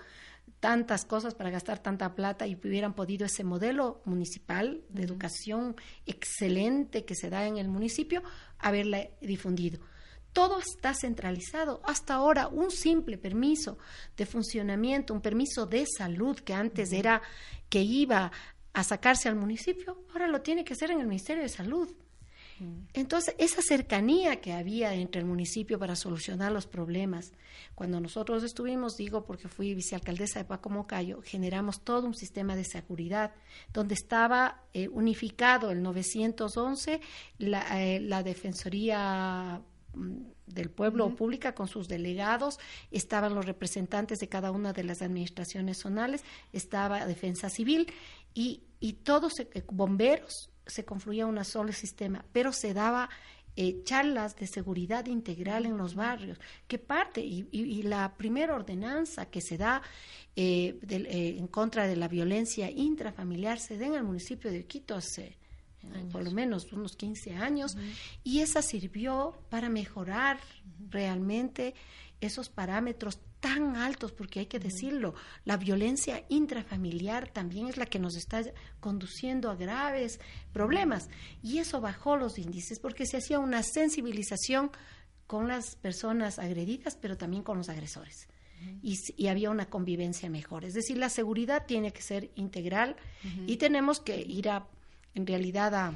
tantas 0.59 1.05
cosas 1.05 1.33
para 1.33 1.49
gastar 1.49 1.79
tanta 1.79 2.13
plata 2.13 2.45
y 2.45 2.55
hubieran 2.55 2.93
podido 2.93 3.25
ese 3.25 3.43
modelo 3.43 4.01
municipal 4.03 4.81
de 4.89 5.03
educación 5.03 5.75
excelente 6.05 7.05
que 7.05 7.15
se 7.15 7.29
da 7.29 7.47
en 7.47 7.57
el 7.57 7.69
municipio 7.69 8.21
haberla 8.59 9.07
difundido. 9.21 9.79
Todo 10.35 10.59
está 10.59 10.93
centralizado. 10.93 11.79
Hasta 11.85 12.15
ahora, 12.15 12.49
un 12.49 12.69
simple 12.69 13.17
permiso 13.17 13.77
de 14.17 14.25
funcionamiento, 14.25 15.13
un 15.13 15.21
permiso 15.21 15.65
de 15.65 15.85
salud 15.85 16.37
que 16.39 16.53
antes 16.53 16.91
era 16.91 17.21
que 17.69 17.81
iba 17.81 18.33
a 18.73 18.83
sacarse 18.83 19.29
al 19.29 19.37
municipio, 19.37 20.03
ahora 20.11 20.27
lo 20.27 20.41
tiene 20.41 20.65
que 20.65 20.73
hacer 20.73 20.91
en 20.91 20.99
el 20.99 21.07
Ministerio 21.07 21.41
de 21.41 21.47
Salud. 21.47 21.87
Entonces, 22.93 23.33
esa 23.37 23.61
cercanía 23.61 24.41
que 24.41 24.51
había 24.51 24.93
entre 24.93 25.21
el 25.21 25.25
municipio 25.25 25.79
para 25.79 25.95
solucionar 25.95 26.51
los 26.51 26.67
problemas, 26.67 27.31
cuando 27.73 28.01
nosotros 28.01 28.43
estuvimos, 28.43 28.97
digo 28.97 29.23
porque 29.23 29.47
fui 29.47 29.73
vicealcaldesa 29.73 30.39
de 30.39 30.45
Paco 30.45 30.69
Mocayo, 30.69 31.21
generamos 31.21 31.81
todo 31.81 32.07
un 32.07 32.13
sistema 32.13 32.57
de 32.57 32.65
seguridad 32.65 33.33
donde 33.71 33.93
estaba 33.93 34.63
eh, 34.73 34.89
unificado 34.89 35.71
el 35.71 35.81
911, 35.81 36.99
la, 37.37 37.81
eh, 37.81 38.01
la 38.01 38.21
Defensoría 38.21 39.61
mm, 39.61 39.74
del 40.45 40.69
pueblo 40.69 41.05
o 41.05 41.15
pública 41.15 41.53
con 41.55 41.67
sus 41.67 41.87
delegados, 41.87 42.59
estaban 42.91 43.35
los 43.35 43.45
representantes 43.45 44.19
de 44.19 44.29
cada 44.29 44.51
una 44.51 44.73
de 44.73 44.83
las 44.83 45.01
administraciones 45.01 45.79
zonales, 45.79 46.23
estaba 46.53 47.05
Defensa 47.05 47.49
Civil 47.49 47.91
y, 48.33 48.63
y 48.79 48.93
todos, 48.93 49.39
eh, 49.39 49.63
bomberos, 49.71 50.49
se 50.67 50.85
confluía 50.85 51.27
un 51.27 51.43
solo 51.45 51.71
sistema, 51.73 52.25
pero 52.31 52.51
se 52.51 52.73
daba 52.73 53.09
eh, 53.57 53.83
charlas 53.85 54.35
de 54.35 54.47
seguridad 54.47 55.05
integral 55.05 55.65
en 55.65 55.77
los 55.77 55.95
barrios, 55.95 56.37
que 56.67 56.77
parte, 56.77 57.21
y, 57.21 57.83
la 57.83 58.13
primera 58.17 58.53
ordenanza 58.53 59.27
que 59.27 59.39
se 59.39 59.57
da 59.57 59.81
eh, 60.35 60.77
eh, 60.89 61.35
en 61.37 61.47
contra 61.47 61.87
de 61.87 61.95
la 61.95 62.09
violencia 62.09 62.69
intrafamiliar 62.69 63.59
se 63.59 63.77
da 63.77 63.85
en 63.85 63.93
el 63.93 64.03
municipio 64.03 64.51
de 64.51 64.65
Quito 64.65 64.95
hace 64.95 65.37
por 66.11 66.23
lo 66.23 66.31
menos 66.31 66.71
unos 66.71 66.95
15 66.95 67.35
años, 67.35 67.77
y 68.23 68.39
esa 68.41 68.61
sirvió 68.61 69.37
para 69.49 69.69
mejorar 69.69 70.39
realmente 70.89 71.73
esos 72.21 72.49
parámetros 72.49 73.19
tan 73.39 73.75
altos, 73.75 74.11
porque 74.11 74.39
hay 74.39 74.45
que 74.47 74.57
decirlo, 74.57 75.13
la 75.43 75.57
violencia 75.57 76.25
intrafamiliar 76.29 77.29
también 77.29 77.67
es 77.67 77.77
la 77.77 77.85
que 77.85 77.99
nos 77.99 78.15
está 78.15 78.43
conduciendo 78.79 79.51
a 79.51 79.55
graves 79.55 80.19
problemas. 80.51 81.09
Y 81.43 81.59
eso 81.59 81.79
bajó 81.79 82.17
los 82.17 82.39
índices 82.39 82.79
porque 82.79 83.05
se 83.05 83.17
hacía 83.17 83.37
una 83.37 83.61
sensibilización 83.61 84.71
con 85.27 85.47
las 85.47 85.75
personas 85.75 86.39
agredidas, 86.39 86.97
pero 86.99 87.17
también 87.17 87.43
con 87.43 87.57
los 87.57 87.69
agresores. 87.69 88.27
y, 88.81 89.27
había 89.27 89.51
una 89.51 89.69
convivencia 89.69 90.27
mejor. 90.27 90.65
Es 90.65 90.73
decir, 90.73 90.97
la 90.97 91.09
seguridad 91.09 91.67
tiene 91.67 91.91
que 91.91 92.01
ser 92.01 92.31
integral 92.35 92.95
y 93.45 93.57
tenemos 93.57 93.99
que 93.99 94.21
ir 94.21 94.49
a, 94.49 94.67
en 95.15 95.25
realidad, 95.25 95.73
a, 95.73 95.93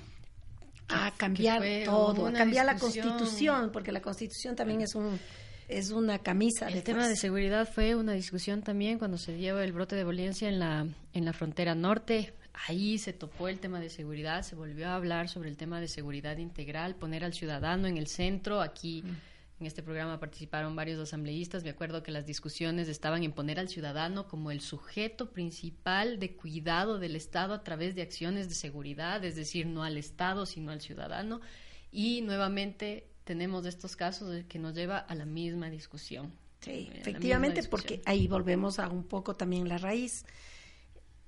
a 0.87 1.11
cambiar 1.15 1.61
todo, 1.85 2.27
a 2.27 2.33
cambiar 2.33 2.65
la 2.65 2.77
constitución, 2.77 3.69
porque 3.71 3.91
la 3.91 4.01
constitución 4.01 4.55
también 4.55 4.81
es 4.81 4.95
un 4.95 5.19
es 5.67 5.91
una 5.91 6.17
camisa. 6.17 6.67
El 6.67 6.81
tema 6.81 7.07
de 7.07 7.15
seguridad 7.15 7.69
fue 7.71 7.93
una 7.93 8.13
discusión 8.13 8.63
también 8.63 8.97
cuando 8.97 9.19
se 9.19 9.33
dio 9.33 9.59
el 9.59 9.71
brote 9.71 9.95
de 9.95 10.03
violencia 10.03 10.49
en 10.49 10.57
la 10.57 10.87
en 11.13 11.25
la 11.25 11.33
frontera 11.33 11.75
norte. 11.75 12.33
Ahí 12.67 12.97
se 12.97 13.13
topó 13.13 13.47
el 13.47 13.59
tema 13.59 13.79
de 13.79 13.89
seguridad, 13.89 14.41
se 14.41 14.55
volvió 14.55 14.89
a 14.89 14.95
hablar 14.95 15.29
sobre 15.29 15.49
el 15.49 15.55
tema 15.55 15.79
de 15.79 15.87
seguridad 15.87 16.37
integral, 16.37 16.95
poner 16.95 17.23
al 17.23 17.33
ciudadano 17.33 17.87
en 17.87 17.97
el 17.97 18.07
centro. 18.07 18.61
Aquí 18.61 19.03
en 19.59 19.65
este 19.65 19.83
programa 19.83 20.19
participaron 20.19 20.75
varios 20.75 20.99
asambleístas. 20.99 21.63
Me 21.63 21.69
acuerdo 21.69 22.01
que 22.01 22.11
las 22.11 22.25
discusiones 22.25 22.87
estaban 22.87 23.23
en 23.23 23.33
poner 23.33 23.59
al 23.59 23.67
ciudadano 23.67 24.27
como 24.27 24.51
el 24.51 24.61
sujeto 24.61 25.31
principal 25.31 26.17
de 26.19 26.35
cuidado 26.35 26.97
del 26.97 27.15
Estado 27.15 27.53
a 27.53 27.63
través 27.63 27.93
de 27.93 28.01
acciones 28.01 28.47
de 28.47 28.55
seguridad, 28.55 29.23
es 29.25 29.35
decir, 29.35 29.65
no 29.67 29.83
al 29.83 29.97
Estado, 29.97 30.45
sino 30.45 30.71
al 30.71 30.79
ciudadano. 30.79 31.41
Y 31.91 32.21
nuevamente 32.21 33.07
tenemos 33.25 33.65
estos 33.65 33.95
casos 33.95 34.45
que 34.45 34.59
nos 34.59 34.73
lleva 34.75 34.97
a 34.97 35.13
la 35.13 35.25
misma 35.25 35.69
discusión. 35.69 36.31
Sí, 36.61 36.89
efectivamente, 36.93 37.63
porque 37.63 38.01
ahí 38.05 38.27
volvemos 38.27 38.79
a 38.79 38.89
un 38.89 39.03
poco 39.03 39.35
también 39.35 39.67
la 39.67 39.77
raíz. 39.77 40.25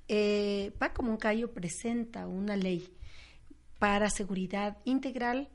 Eh, 0.08 0.72
Paco 0.78 1.04
Moncayo 1.04 1.52
presenta 1.52 2.28
una 2.28 2.56
ley 2.56 2.94
para 3.78 4.10
seguridad 4.10 4.78
integral 4.86 5.50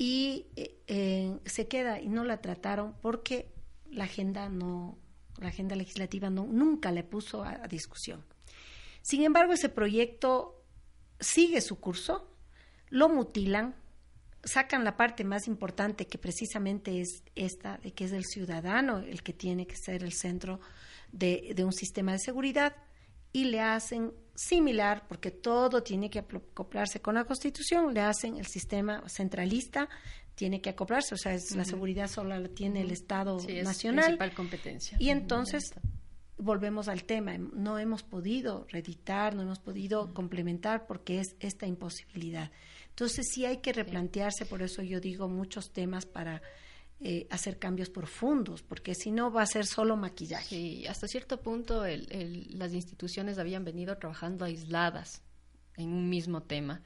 y 0.00 0.46
eh, 0.56 0.80
eh, 0.86 1.38
se 1.44 1.68
queda 1.68 2.00
y 2.00 2.08
no 2.08 2.24
la 2.24 2.40
trataron 2.40 2.94
porque 3.02 3.52
la 3.90 4.04
agenda 4.04 4.48
no 4.48 4.96
la 5.36 5.48
agenda 5.48 5.76
legislativa 5.76 6.30
no, 6.30 6.46
nunca 6.46 6.90
le 6.90 7.04
puso 7.04 7.44
a, 7.44 7.68
discusión. 7.68 8.24
Sin 9.02 9.22
embargo, 9.24 9.52
ese 9.52 9.68
proyecto 9.68 10.64
sigue 11.18 11.60
su 11.60 11.80
curso, 11.80 12.34
lo 12.88 13.10
mutilan, 13.10 13.74
sacan 14.42 14.84
la 14.84 14.96
parte 14.96 15.22
más 15.22 15.46
importante 15.46 16.06
que 16.06 16.16
precisamente 16.16 17.02
es 17.02 17.22
esta, 17.34 17.76
de 17.78 17.92
que 17.92 18.04
es 18.04 18.12
el 18.12 18.24
ciudadano 18.24 19.00
el 19.00 19.22
que 19.22 19.34
tiene 19.34 19.66
que 19.66 19.76
ser 19.76 20.02
el 20.02 20.12
centro 20.12 20.60
de, 21.12 21.52
de 21.54 21.62
un 21.62 21.74
sistema 21.74 22.12
de 22.12 22.20
seguridad 22.20 22.74
y 23.32 23.44
le 23.44 23.60
hacen 23.60 24.14
similar, 24.46 25.06
porque 25.06 25.30
todo 25.30 25.82
tiene 25.82 26.08
que 26.08 26.20
acoplarse 26.20 27.00
con 27.00 27.14
la 27.14 27.24
Constitución, 27.24 27.92
le 27.92 28.00
hacen 28.00 28.36
el 28.36 28.46
sistema 28.46 29.06
centralista, 29.08 29.88
tiene 30.34 30.62
que 30.62 30.70
acoplarse, 30.70 31.14
o 31.14 31.18
sea, 31.18 31.34
es, 31.34 31.54
la 31.54 31.64
seguridad 31.64 32.08
solo 32.08 32.38
la 32.38 32.48
tiene 32.48 32.80
el 32.80 32.90
Estado 32.90 33.36
nacional. 33.62 34.04
principal 34.06 34.34
competencia. 34.34 34.96
Y 34.98 35.10
entonces 35.10 35.74
volvemos 36.38 36.88
al 36.88 37.04
tema, 37.04 37.36
no 37.36 37.78
hemos 37.78 38.02
podido 38.02 38.66
reeditar, 38.70 39.34
no 39.34 39.42
hemos 39.42 39.58
podido 39.58 40.14
complementar 40.14 40.86
porque 40.86 41.20
es 41.20 41.36
esta 41.40 41.66
imposibilidad. 41.66 42.50
Entonces 42.88 43.26
sí 43.30 43.44
hay 43.44 43.58
que 43.58 43.74
replantearse, 43.74 44.46
por 44.46 44.62
eso 44.62 44.82
yo 44.82 45.00
digo 45.00 45.28
muchos 45.28 45.70
temas 45.70 46.06
para 46.06 46.40
eh, 47.02 47.26
hacer 47.30 47.58
cambios 47.58 47.88
profundos, 47.88 48.62
porque 48.62 48.94
si 48.94 49.10
no 49.10 49.32
va 49.32 49.42
a 49.42 49.46
ser 49.46 49.64
solo 49.64 49.96
maquillaje. 49.96 50.48
Sí, 50.48 50.86
hasta 50.86 51.08
cierto 51.08 51.40
punto 51.40 51.84
las 51.86 52.74
instituciones 52.74 53.38
habían 53.38 53.64
venido 53.64 53.96
trabajando 53.96 54.44
aisladas 54.44 55.22
en 55.76 55.88
un 55.88 56.10
mismo 56.10 56.42
tema. 56.42 56.82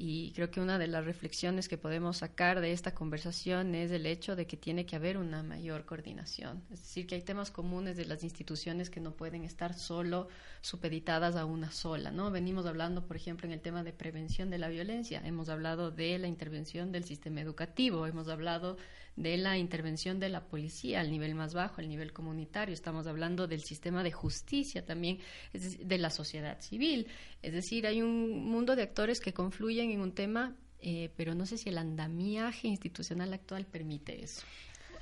Y 0.00 0.32
creo 0.32 0.50
que 0.50 0.60
una 0.60 0.78
de 0.78 0.86
las 0.86 1.04
reflexiones 1.04 1.68
que 1.68 1.76
podemos 1.76 2.18
sacar 2.18 2.60
de 2.60 2.72
esta 2.72 2.94
conversación 2.94 3.74
es 3.74 3.90
el 3.90 4.06
hecho 4.06 4.36
de 4.36 4.46
que 4.46 4.56
tiene 4.56 4.86
que 4.86 4.94
haber 4.94 5.18
una 5.18 5.42
mayor 5.42 5.84
coordinación. 5.84 6.62
Es 6.70 6.80
decir, 6.80 7.06
que 7.08 7.16
hay 7.16 7.22
temas 7.22 7.50
comunes 7.50 7.96
de 7.96 8.04
las 8.04 8.22
instituciones 8.22 8.90
que 8.90 9.00
no 9.00 9.16
pueden 9.16 9.44
estar 9.44 9.74
solo 9.74 10.28
supeditadas 10.60 11.36
a 11.36 11.44
una 11.44 11.70
sola, 11.70 12.10
¿no? 12.10 12.30
Venimos 12.30 12.66
hablando, 12.66 13.06
por 13.06 13.16
ejemplo, 13.16 13.46
en 13.46 13.52
el 13.52 13.60
tema 13.60 13.84
de 13.84 13.92
prevención 13.92 14.50
de 14.50 14.58
la 14.58 14.68
violencia. 14.68 15.22
Hemos 15.24 15.48
hablado 15.48 15.90
de 15.90 16.18
la 16.18 16.28
intervención 16.28 16.92
del 16.92 17.04
sistema 17.04 17.40
educativo, 17.40 18.06
hemos 18.06 18.28
hablado 18.28 18.76
de 19.18 19.36
la 19.36 19.58
intervención 19.58 20.20
de 20.20 20.28
la 20.28 20.44
policía 20.44 21.00
al 21.00 21.10
nivel 21.10 21.34
más 21.34 21.52
bajo, 21.52 21.80
al 21.80 21.88
nivel 21.88 22.12
comunitario. 22.12 22.72
Estamos 22.72 23.06
hablando 23.06 23.48
del 23.48 23.62
sistema 23.62 24.02
de 24.04 24.12
justicia 24.12 24.86
también, 24.86 25.18
de 25.52 25.98
la 25.98 26.10
sociedad 26.10 26.60
civil. 26.60 27.08
Es 27.42 27.52
decir, 27.52 27.86
hay 27.86 28.00
un 28.00 28.44
mundo 28.44 28.76
de 28.76 28.82
actores 28.82 29.20
que 29.20 29.32
confluyen 29.32 29.90
en 29.90 30.00
un 30.00 30.12
tema, 30.12 30.54
eh, 30.80 31.10
pero 31.16 31.34
no 31.34 31.46
sé 31.46 31.58
si 31.58 31.68
el 31.68 31.78
andamiaje 31.78 32.68
institucional 32.68 33.32
actual 33.32 33.66
permite 33.66 34.22
eso. 34.22 34.42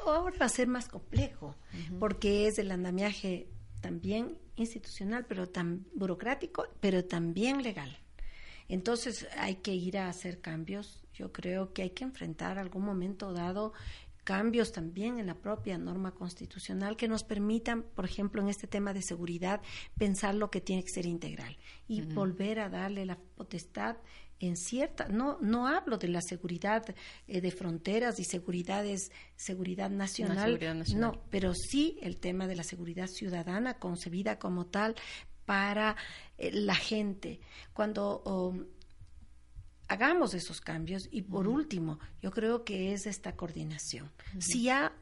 Ahora 0.07 0.37
va 0.41 0.47
a 0.47 0.51
ser 0.51 0.69
más 0.69 0.89
complejo, 0.89 1.57
porque 1.99 2.47
es 2.47 2.59
el 2.59 2.71
andamiaje 2.71 3.49
también 3.81 4.39
institucional, 4.57 5.27
pero 5.27 5.49
tan 5.49 5.87
burocrático, 5.95 6.67
pero 6.81 7.05
también 7.05 7.63
legal. 7.63 7.99
Entonces 8.69 9.29
hay 9.39 9.57
que 9.57 9.75
ir 9.75 9.99
a 9.99 10.09
hacer 10.09 10.41
cambios. 10.41 11.05
Yo 11.15 11.33
creo 11.33 11.73
que 11.73 11.83
hay 11.83 11.91
que 11.91 12.05
enfrentar 12.05 12.59
algún 12.59 12.85
momento 12.85 13.33
dado 13.33 13.73
cambios 14.25 14.73
también 14.73 15.21
en 15.21 15.27
la 15.29 15.37
propia 15.37 15.79
norma 15.79 16.11
constitucional 16.11 16.97
que 16.97 17.07
nos 17.07 17.23
permitan, 17.23 17.85
por 17.95 18.05
ejemplo, 18.05 18.43
en 18.43 18.49
este 18.49 18.67
tema 18.67 18.93
de 18.93 19.01
seguridad, 19.01 19.61
pensar 19.97 20.35
lo 20.35 20.51
que 20.51 20.61
tiene 20.61 20.83
que 20.83 20.91
ser 20.91 21.07
integral 21.07 21.57
y 21.87 22.01
volver 22.01 22.59
a 22.59 22.69
darle 22.69 23.07
la 23.07 23.19
potestad 23.37 23.97
en 24.41 24.57
cierta, 24.57 25.09
no, 25.09 25.39
no 25.41 25.67
hablo 25.67 25.99
de 25.99 26.09
la 26.09 26.21
seguridad 26.21 26.85
eh, 27.27 27.41
de 27.41 27.51
fronteras 27.51 28.21
y 28.21 28.25
seguridades, 28.25 29.11
seguridad 29.37 29.91
nacional, 29.91 30.59
no, 30.95 31.23
pero 31.31 31.55
sí 31.55 31.99
el 32.03 32.19
tema 32.19 32.47
de 32.47 32.57
la 32.57 32.63
seguridad 32.63 33.07
ciudadana 33.07 33.79
concebida 33.79 34.39
como 34.39 34.67
tal 34.67 34.95
para 35.47 35.97
eh, 36.37 36.51
la 36.53 36.75
gente. 36.75 37.41
Cuando 37.73 38.23
hagamos 39.89 40.35
esos 40.35 40.61
cambios 40.61 41.09
y 41.11 41.23
por 41.23 41.49
último, 41.49 41.99
yo 42.21 42.31
creo 42.31 42.65
que 42.65 42.93
es 42.93 43.07
esta 43.07 43.37
coordinación. 43.37 44.11
Si 44.39 44.65
ya 44.65 44.93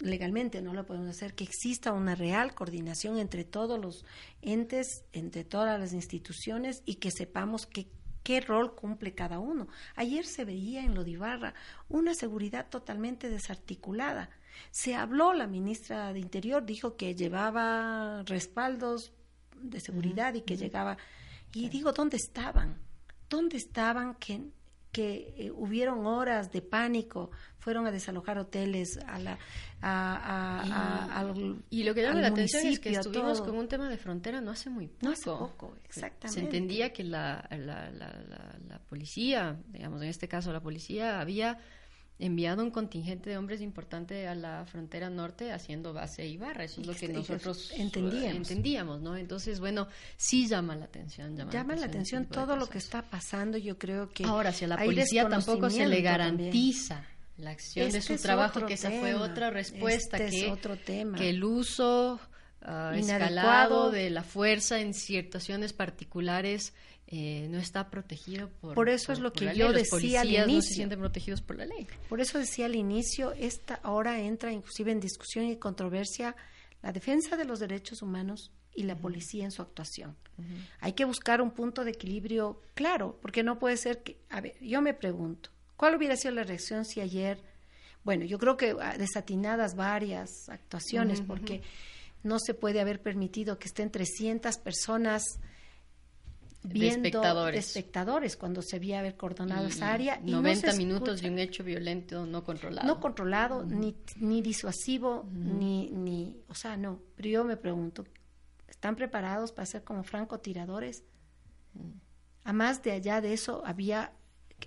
legalmente 0.00 0.62
no 0.62 0.72
lo 0.72 0.86
podemos 0.86 1.10
hacer, 1.10 1.34
que 1.34 1.44
exista 1.44 1.92
una 1.92 2.14
real 2.14 2.54
coordinación 2.54 3.18
entre 3.18 3.44
todos 3.44 3.78
los 3.78 4.04
entes, 4.40 5.04
entre 5.12 5.44
todas 5.44 5.78
las 5.78 5.92
instituciones 5.92 6.82
y 6.86 6.96
que 6.96 7.10
sepamos 7.10 7.66
qué 8.28 8.42
rol 8.42 8.74
cumple 8.74 9.14
cada 9.14 9.38
uno. 9.38 9.68
Ayer 9.96 10.26
se 10.26 10.44
veía 10.44 10.84
en 10.84 10.94
Lodibarra 10.94 11.54
una 11.88 12.12
seguridad 12.12 12.68
totalmente 12.68 13.30
desarticulada. 13.30 14.28
Se 14.70 14.94
habló, 14.94 15.32
la 15.32 15.46
ministra 15.46 16.12
de 16.12 16.18
Interior 16.18 16.66
dijo 16.66 16.94
que 16.94 17.14
llevaba 17.14 18.22
respaldos 18.24 19.14
de 19.62 19.80
seguridad 19.80 20.34
y 20.34 20.42
que 20.42 20.58
llegaba... 20.58 20.98
Y 21.54 21.70
digo, 21.70 21.92
¿dónde 21.92 22.18
estaban? 22.18 22.76
¿dónde 23.28 23.56
estaban 23.56 24.14
que, 24.14 24.42
que 24.92 25.34
eh, 25.36 25.50
hubieron 25.54 26.06
horas 26.06 26.50
de 26.52 26.62
pánico, 26.62 27.30
fueron 27.58 27.86
a 27.86 27.90
desalojar 27.90 28.38
hoteles, 28.38 28.98
a 29.06 29.18
la, 29.18 29.38
a, 29.82 31.24
y, 31.70 31.84
lo 31.84 31.94
que 31.94 32.02
llama 32.02 32.20
la 32.20 32.28
atención 32.28 32.66
es 32.66 32.80
que 32.80 32.90
estuvimos 32.90 33.40
con 33.40 33.56
un 33.56 33.68
tema 33.68 33.88
de 33.88 33.98
frontera 33.98 34.40
no 34.40 34.50
hace 34.50 34.70
muy 34.70 34.88
poco. 34.88 35.04
No 35.04 35.10
hace 35.10 35.24
poco, 35.24 35.74
exactamente. 35.84 36.40
Se 36.40 36.44
entendía 36.44 36.92
que 36.92 37.04
la, 37.04 37.46
la, 37.50 37.90
la 37.90 38.78
policía, 38.88 39.56
digamos 39.68 40.02
en 40.02 40.08
este 40.08 40.28
caso 40.28 40.52
la 40.52 40.60
policía, 40.60 41.20
había 41.20 41.58
enviado 42.18 42.64
un 42.64 42.70
contingente 42.70 43.30
de 43.30 43.38
hombres 43.38 43.60
importante 43.60 44.26
a 44.26 44.34
la 44.34 44.64
frontera 44.66 45.08
norte 45.08 45.52
haciendo 45.52 45.92
base 45.92 46.22
a 46.22 46.24
Ibarra. 46.24 46.64
Eso 46.64 46.80
es 46.80 46.86
lo 46.86 46.94
que 46.94 47.08
nosotros 47.08 47.72
entendíamos. 47.76 48.36
entendíamos, 48.36 49.00
¿no? 49.00 49.16
Entonces, 49.16 49.60
bueno, 49.60 49.88
sí 50.16 50.48
llama 50.48 50.74
la 50.74 50.86
atención. 50.86 51.36
Llama, 51.50 51.76
la 51.76 51.86
atención, 51.86 52.26
todo 52.26 52.56
lo 52.56 52.68
que 52.68 52.78
está 52.78 53.02
pasando. 53.02 53.56
Yo 53.56 53.78
creo 53.78 54.08
que. 54.10 54.24
Ahora, 54.24 54.52
si 54.52 54.64
a 54.64 54.68
la 54.68 54.78
policía 54.78 55.28
tampoco 55.28 55.70
se 55.70 55.86
le 55.86 56.00
garantiza. 56.00 57.04
La 57.36 57.50
acción 57.50 57.92
de 57.92 57.98
este 57.98 58.16
su 58.16 58.22
trabajo, 58.22 58.66
que 58.66 58.74
esa 58.74 58.90
fue 58.90 59.14
otra 59.14 59.50
respuesta, 59.50 60.16
este 60.16 60.30
que, 60.30 60.46
es 60.46 60.52
otro 60.52 60.76
tema. 60.76 61.16
que 61.16 61.30
el 61.30 61.44
uso 61.44 62.18
uh, 62.62 62.94
escalado 62.94 63.92
de 63.92 64.10
la 64.10 64.24
fuerza 64.24 64.80
en 64.80 64.92
situaciones 64.92 65.72
particulares 65.72 66.74
eh, 67.10 67.48
no 67.48 67.56
está 67.56 67.88
protegido 67.88 68.50
por 68.60 68.74
por 68.74 68.90
eso 68.90 69.12
es 69.12 69.18
lo 69.18 69.32
que 69.32 69.54
yo 69.54 69.72
decía 69.72 70.20
al 70.20 70.28
inicio 70.28 70.54
no 70.56 70.60
se 70.60 70.74
sienten 70.74 70.98
protegidos 70.98 71.40
por 71.40 71.56
la 71.56 71.64
ley. 71.64 71.86
Por 72.06 72.20
eso 72.20 72.38
decía 72.38 72.66
al 72.66 72.74
inicio 72.74 73.32
esta 73.32 73.76
ahora 73.76 74.20
entra 74.20 74.52
inclusive 74.52 74.92
en 74.92 75.00
discusión 75.00 75.46
y 75.46 75.56
controversia 75.56 76.36
la 76.82 76.92
defensa 76.92 77.38
de 77.38 77.46
los 77.46 77.60
derechos 77.60 78.02
humanos 78.02 78.52
y 78.74 78.82
la 78.82 78.94
policía 78.94 79.44
en 79.44 79.50
su 79.52 79.62
actuación. 79.62 80.16
Hay 80.80 80.92
que 80.92 81.06
buscar 81.06 81.40
un 81.40 81.52
punto 81.52 81.82
de 81.82 81.92
equilibrio 81.92 82.60
claro 82.74 83.18
porque 83.22 83.42
no 83.42 83.58
puede 83.58 83.78
ser 83.78 84.02
que 84.02 84.18
a 84.28 84.42
ver 84.42 84.58
yo 84.60 84.82
me 84.82 84.92
pregunto 84.92 85.48
cuál 85.78 85.96
hubiera 85.96 86.14
sido 86.14 86.34
la 86.34 86.42
reacción 86.42 86.84
si 86.84 87.00
ayer 87.00 87.42
bueno 88.04 88.26
yo 88.26 88.38
creo 88.38 88.58
que 88.58 88.76
ah, 88.82 88.98
desatinadas 88.98 89.76
varias 89.76 90.50
actuaciones 90.50 91.22
porque 91.22 91.62
no 92.22 92.38
se 92.38 92.52
puede 92.52 92.82
haber 92.82 93.00
permitido 93.00 93.58
que 93.58 93.68
estén 93.68 93.90
300 93.90 94.58
personas 94.58 95.40
viendo 96.62 97.08
espectadores. 97.52 98.36
cuando 98.36 98.62
se 98.62 98.76
había 98.76 98.98
haber 98.98 99.16
coordonado 99.16 99.66
esa 99.66 99.92
área. 99.92 100.20
Y 100.24 100.32
90 100.32 100.74
minutos 100.74 101.20
de 101.22 101.30
un 101.30 101.38
hecho 101.38 101.64
violento 101.64 102.26
no 102.26 102.44
controlado. 102.44 102.86
No 102.86 103.00
controlado, 103.00 103.64
ni, 103.64 103.94
ni 104.16 104.42
disuasivo, 104.42 105.28
ni, 105.30 105.90
ni, 105.90 106.36
o 106.48 106.54
sea, 106.54 106.76
no. 106.76 107.00
Pero 107.16 107.28
yo 107.28 107.44
me 107.44 107.56
pregunto, 107.56 108.04
¿están 108.66 108.96
preparados 108.96 109.52
para 109.52 109.66
ser 109.66 109.84
como 109.84 110.02
francotiradores? 110.02 111.04
A 112.44 112.52
más 112.52 112.82
de 112.82 112.92
allá 112.92 113.20
de 113.20 113.32
eso, 113.32 113.62
había 113.64 114.12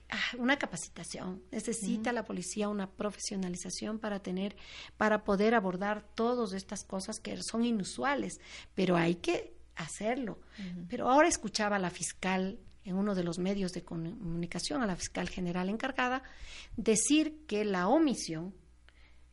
ah, 0.09 0.37
una 0.37 0.57
capacitación. 0.57 1.43
Necesita 1.51 2.13
la 2.13 2.23
policía 2.23 2.69
una 2.69 2.89
profesionalización 2.89 3.99
para 3.99 4.19
tener, 4.19 4.55
para 4.97 5.23
poder 5.23 5.55
abordar 5.55 6.05
todas 6.15 6.53
estas 6.53 6.83
cosas 6.83 7.19
que 7.19 7.41
son 7.41 7.65
inusuales, 7.65 8.39
pero 8.75 8.95
hay 8.95 9.15
que 9.15 9.60
hacerlo. 9.83 10.39
Pero 10.89 11.09
ahora 11.09 11.27
escuchaba 11.27 11.75
a 11.75 11.79
la 11.79 11.89
fiscal 11.89 12.59
en 12.83 12.95
uno 12.95 13.13
de 13.15 13.23
los 13.23 13.37
medios 13.37 13.73
de 13.73 13.83
comunicación, 13.83 14.81
a 14.81 14.87
la 14.87 14.95
fiscal 14.95 15.29
general 15.29 15.69
encargada, 15.69 16.23
decir 16.75 17.45
que 17.47 17.63
la 17.63 17.87
omisión 17.87 18.53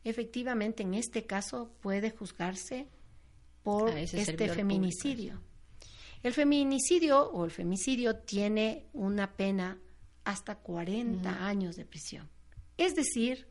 efectivamente 0.03 0.83
en 0.83 0.93
este 0.93 1.25
caso 1.25 1.71
puede 1.81 2.11
juzgarse 2.11 2.87
por 3.63 3.89
este 3.97 4.49
feminicidio. 4.49 5.41
El 6.23 6.33
feminicidio 6.33 7.29
o 7.31 7.45
el 7.45 7.51
femicidio 7.51 8.17
tiene 8.17 8.87
una 8.93 9.35
pena 9.35 9.79
hasta 10.25 10.55
40 10.55 11.45
años 11.45 11.75
de 11.75 11.85
prisión. 11.85 12.29
Es 12.77 12.93
decir, 12.95 13.47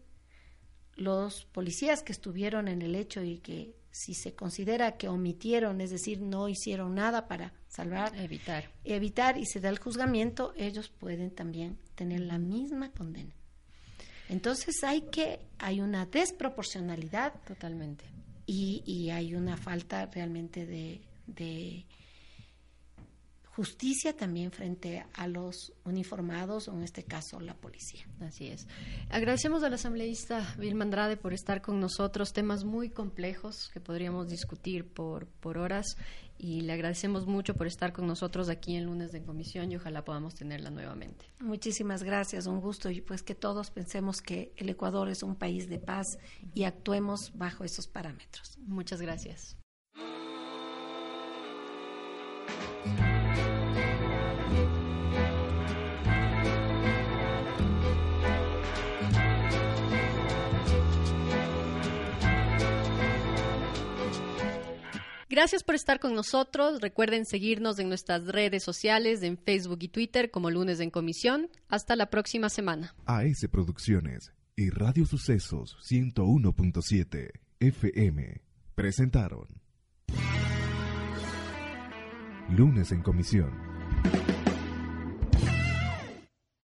los 0.99 1.47
policías 1.47 2.03
que 2.03 2.13
estuvieron 2.13 2.69
en 2.69 2.83
el 2.83 2.95
hecho 2.95 3.23
y 3.23 3.39
que 3.39 3.75
si 3.91 4.15
se 4.15 4.35
considera 4.35 4.97
que 4.97 5.09
omitieron, 5.09 5.81
es 5.81 5.91
decir, 5.91 6.21
no 6.21 6.49
hicieron 6.49 6.95
nada 6.95 7.27
para 7.27 7.53
salvar, 7.69 8.15
evitar, 8.17 8.71
evitar 8.85 9.39
y 9.39 9.47
se 9.47 9.61
da 9.61 9.71
el 9.71 9.79
juzgamiento, 9.79 10.53
ellos 10.57 10.89
pueden 10.89 11.31
también 11.31 11.79
tener 11.95 12.21
la 12.21 12.39
misma 12.39 12.93
condena. 12.93 13.35
Entonces 14.29 14.85
hay 14.85 15.03
que, 15.03 15.41
hay 15.59 15.81
una 15.81 16.07
desproporcionalidad. 16.07 17.33
Totalmente. 17.47 18.05
Y, 18.47 18.83
y 18.85 19.11
hay 19.11 19.35
una 19.35 19.57
falta 19.57 20.07
realmente 20.07 20.67
de, 20.67 21.01
de 21.27 21.87
justicia 23.59 24.16
también 24.16 24.53
frente 24.53 25.05
a 25.14 25.27
los 25.27 25.73
uniformados 25.85 26.68
o 26.68 26.75
en 26.75 26.85
este 26.85 27.03
caso 27.03 27.40
la 27.40 27.55
policía. 27.55 28.07
Así 28.21 28.47
es. 28.47 28.68
Agradecemos 29.11 29.64
al 29.64 29.75
asambleísta 29.75 30.55
Vilma 30.59 30.85
Andrade 30.85 31.16
por 31.16 31.35
estar 31.35 31.61
con 31.61 31.81
nosotros, 31.81 32.33
temas 32.33 32.62
muy 32.62 32.88
complejos 32.88 33.68
que 33.75 33.81
podríamos 33.81 34.29
discutir 34.29 34.87
por, 34.87 35.27
por 35.27 35.59
horas 35.59 35.97
y 36.38 36.61
le 36.61 36.73
agradecemos 36.73 37.27
mucho 37.27 37.55
por 37.55 37.66
estar 37.66 37.92
con 37.92 38.07
nosotros 38.07 38.49
aquí 38.49 38.77
en 38.77 38.85
lunes 38.85 39.11
de 39.11 39.25
comisión 39.25 39.73
y 39.73 39.77
ojalá 39.77 40.05
podamos 40.05 40.37
tenerla 40.37 40.71
nuevamente. 40.71 41.27
Muchísimas 41.40 42.05
gracias, 42.05 42.47
un 42.47 42.61
gusto 42.61 42.90
y 42.90 43.01
pues 43.01 43.25
que 43.25 43.35
todos 43.35 43.73
pensemos 43.73 44.23
que 44.23 44.53
el 44.55 44.68
Ecuador 44.68 45.09
es 45.09 45.25
un 45.25 45.35
país 45.35 45.68
de 45.68 45.81
paz 45.81 46.07
y 46.55 46.62
actuemos 46.62 47.33
bajo 47.35 47.64
esos 47.64 47.88
parámetros. 47.88 48.57
Muchas 48.61 49.03
gracias. 49.03 49.57
Gracias 65.31 65.62
por 65.62 65.75
estar 65.75 66.01
con 66.01 66.14
nosotros. 66.14 66.81
Recuerden 66.81 67.27
seguirnos 67.27 67.79
en 67.79 67.88
nuestras 67.88 68.27
redes 68.27 68.62
sociales, 68.62 69.23
en 69.23 69.37
Facebook 69.37 69.79
y 69.83 69.88
Twitter 69.88 70.31
como 70.31 70.51
Lunes 70.51 70.81
en 70.81 70.91
Comisión. 70.91 71.51
Hasta 71.69 71.97
la 71.97 72.09
próxima 72.11 72.49
semana. 72.49 72.95
AS 73.05 73.47
Producciones 73.51 74.33
y 74.57 74.71
Radio 74.71 75.05
Sucesos 75.07 75.77
101.7 75.88 77.31
FM 77.61 78.43
presentaron 78.75 79.47
Lunes 82.51 82.93
en 82.93 83.03
Comisión. 83.03 83.53